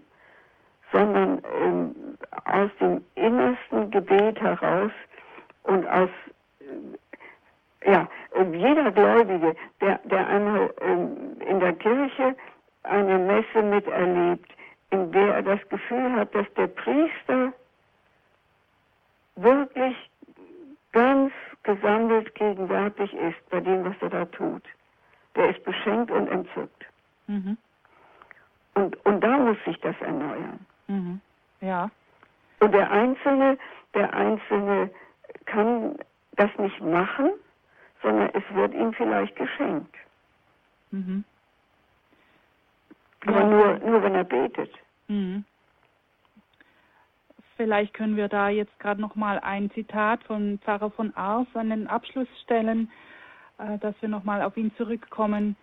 [0.92, 1.96] sondern ähm,
[2.46, 4.92] aus dem innersten Gebet heraus
[5.64, 6.10] und aus
[6.62, 8.08] äh, ja,
[8.52, 12.36] jeder Gläubige, der, der einmal ähm, in der Kirche
[12.84, 14.52] eine Messe miterlebt,
[14.92, 17.54] in der er das Gefühl hat, dass der Priester
[19.36, 19.96] wirklich
[20.92, 21.32] ganz
[21.64, 24.64] gesammelt gegenwärtig ist bei dem, was er da tut.
[25.36, 26.86] Der ist beschenkt und entzückt.
[27.28, 27.58] Mhm.
[28.76, 30.66] Und, und da muss sich das erneuern.
[30.88, 31.22] Mhm.
[31.62, 31.90] Ja.
[32.60, 33.58] Und der Einzelne,
[33.94, 34.90] der Einzelne
[35.46, 35.98] kann
[36.34, 37.32] das nicht machen,
[38.02, 39.96] sondern es wird ihm vielleicht geschenkt.
[40.92, 41.24] Mhm.
[43.26, 43.48] Aber ja.
[43.48, 44.72] nur, nur wenn er betet.
[45.08, 45.44] Mhm.
[47.58, 51.70] Vielleicht können wir da jetzt gerade noch mal ein Zitat von Pfarrer von Ars an
[51.70, 52.90] den Abschluss stellen,
[53.58, 55.56] äh, dass wir noch mal auf ihn zurückkommen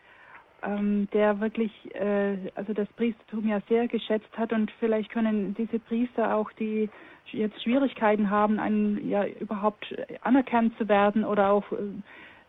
[0.62, 5.78] ähm, der wirklich äh, also das Priestertum ja sehr geschätzt hat und vielleicht können diese
[5.78, 6.88] Priester auch, die
[7.32, 11.76] jetzt Schwierigkeiten haben, einen, ja überhaupt anerkannt zu werden oder auch äh,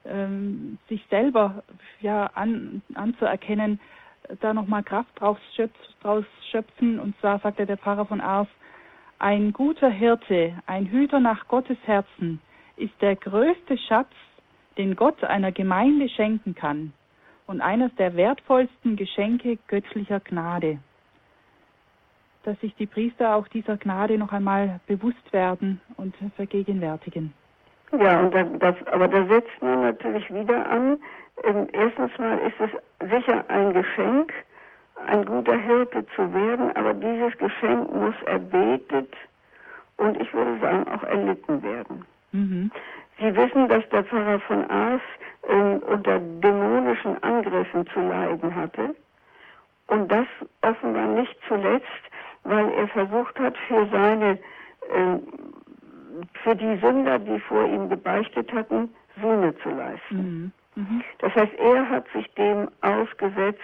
[0.06, 1.64] ähm, sich selber
[2.02, 3.80] ja an, anzuerkennen,
[4.42, 7.00] da nochmal Kraft draus, schöpf, draus schöpfen.
[7.00, 8.48] Und zwar sagte der Pfarrer von Ars,
[9.24, 12.42] ein guter Hirte, ein Hüter nach Gottes Herzen
[12.76, 14.12] ist der größte Schatz,
[14.78, 16.92] den Gott einer Gemeinde schenken kann
[17.48, 20.80] und eines der wertvollsten Geschenke göttlicher Gnade.
[22.44, 27.34] Dass sich die Priester auch dieser Gnade noch einmal bewusst werden und vergegenwärtigen.
[27.98, 31.00] Ja, und das, aber da setzt man natürlich wieder an.
[31.46, 34.34] Ähm, erstens mal ist es sicher ein Geschenk,
[35.08, 39.14] ein guter Hirte zu werden, aber dieses Geschenk muss erbetet
[39.98, 42.06] und ich würde sagen auch erlitten werden.
[42.32, 42.72] Mhm.
[43.20, 45.02] Sie wissen, dass der Pfarrer von Aas
[45.48, 48.96] äh, unter dämonischen Angriffen zu leiden hatte.
[49.88, 50.26] Und das
[50.62, 51.86] offenbar nicht zuletzt,
[52.44, 55.20] weil er versucht hat, für seine, äh,
[56.44, 60.18] für die Sünder, die vor ihm gebeichtet hatten, Sühne zu leisten.
[60.18, 60.52] Mhm.
[60.76, 61.04] Mhm.
[61.20, 63.62] Das heißt, er hat sich dem ausgesetzt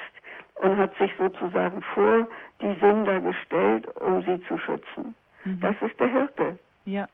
[0.61, 2.27] und hat sich sozusagen vor
[2.61, 5.15] die Sünder gestellt, um sie zu schützen.
[5.45, 5.59] Mhm.
[5.61, 6.59] Das ist der Hirte.
[6.85, 7.07] Ja.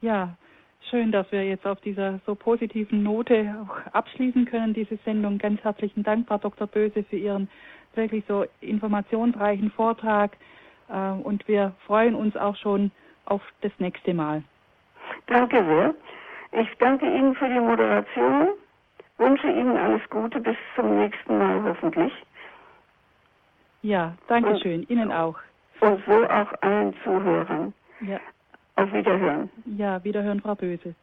[0.00, 0.36] Ja,
[0.90, 5.38] schön, dass wir jetzt auf dieser so positiven Note auch abschließen können, diese Sendung.
[5.38, 6.66] Ganz herzlichen Dank, Frau Dr.
[6.66, 7.48] Böse, für Ihren
[7.94, 10.36] wirklich so informationsreichen Vortrag.
[10.88, 12.90] Äh, und wir freuen uns auch schon
[13.26, 14.42] auf das nächste Mal.
[15.26, 15.94] Danke sehr.
[16.60, 18.48] Ich danke Ihnen für die Moderation,
[19.18, 22.12] wünsche Ihnen alles Gute, bis zum nächsten Mal hoffentlich.
[23.82, 24.84] Ja, danke schön.
[24.88, 25.36] Ihnen auch.
[25.80, 27.74] Und so auch allen Zuhörern.
[28.00, 28.18] Ja.
[28.76, 29.50] Auf Wiederhören.
[29.76, 30.94] Ja, Wiederhören, Frau Böse.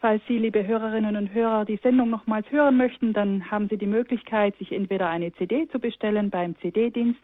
[0.00, 3.86] Falls Sie, liebe Hörerinnen und Hörer, die Sendung nochmals hören möchten, dann haben Sie die
[3.86, 7.20] Möglichkeit, sich entweder eine CD zu bestellen beim CD-Dienst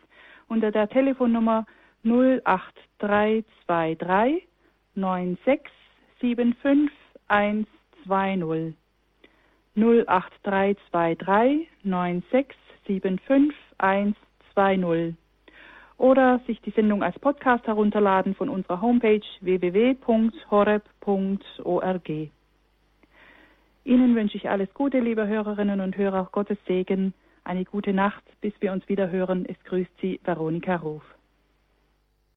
[0.48, 1.66] unter der Telefonnummer
[2.04, 4.46] 08323
[4.94, 6.90] 9675
[7.28, 8.79] 120.
[9.76, 15.16] 08323 9675 120
[16.00, 20.00] oder sich die Sendung als Podcast herunterladen von unserer Homepage www.horeb.org.
[23.84, 27.12] Ihnen wünsche ich alles Gute, liebe Hörerinnen und Hörer, Gottes Segen,
[27.44, 29.46] eine gute Nacht, bis wir uns wieder hören.
[29.46, 31.02] Es grüßt Sie Veronika Ruf.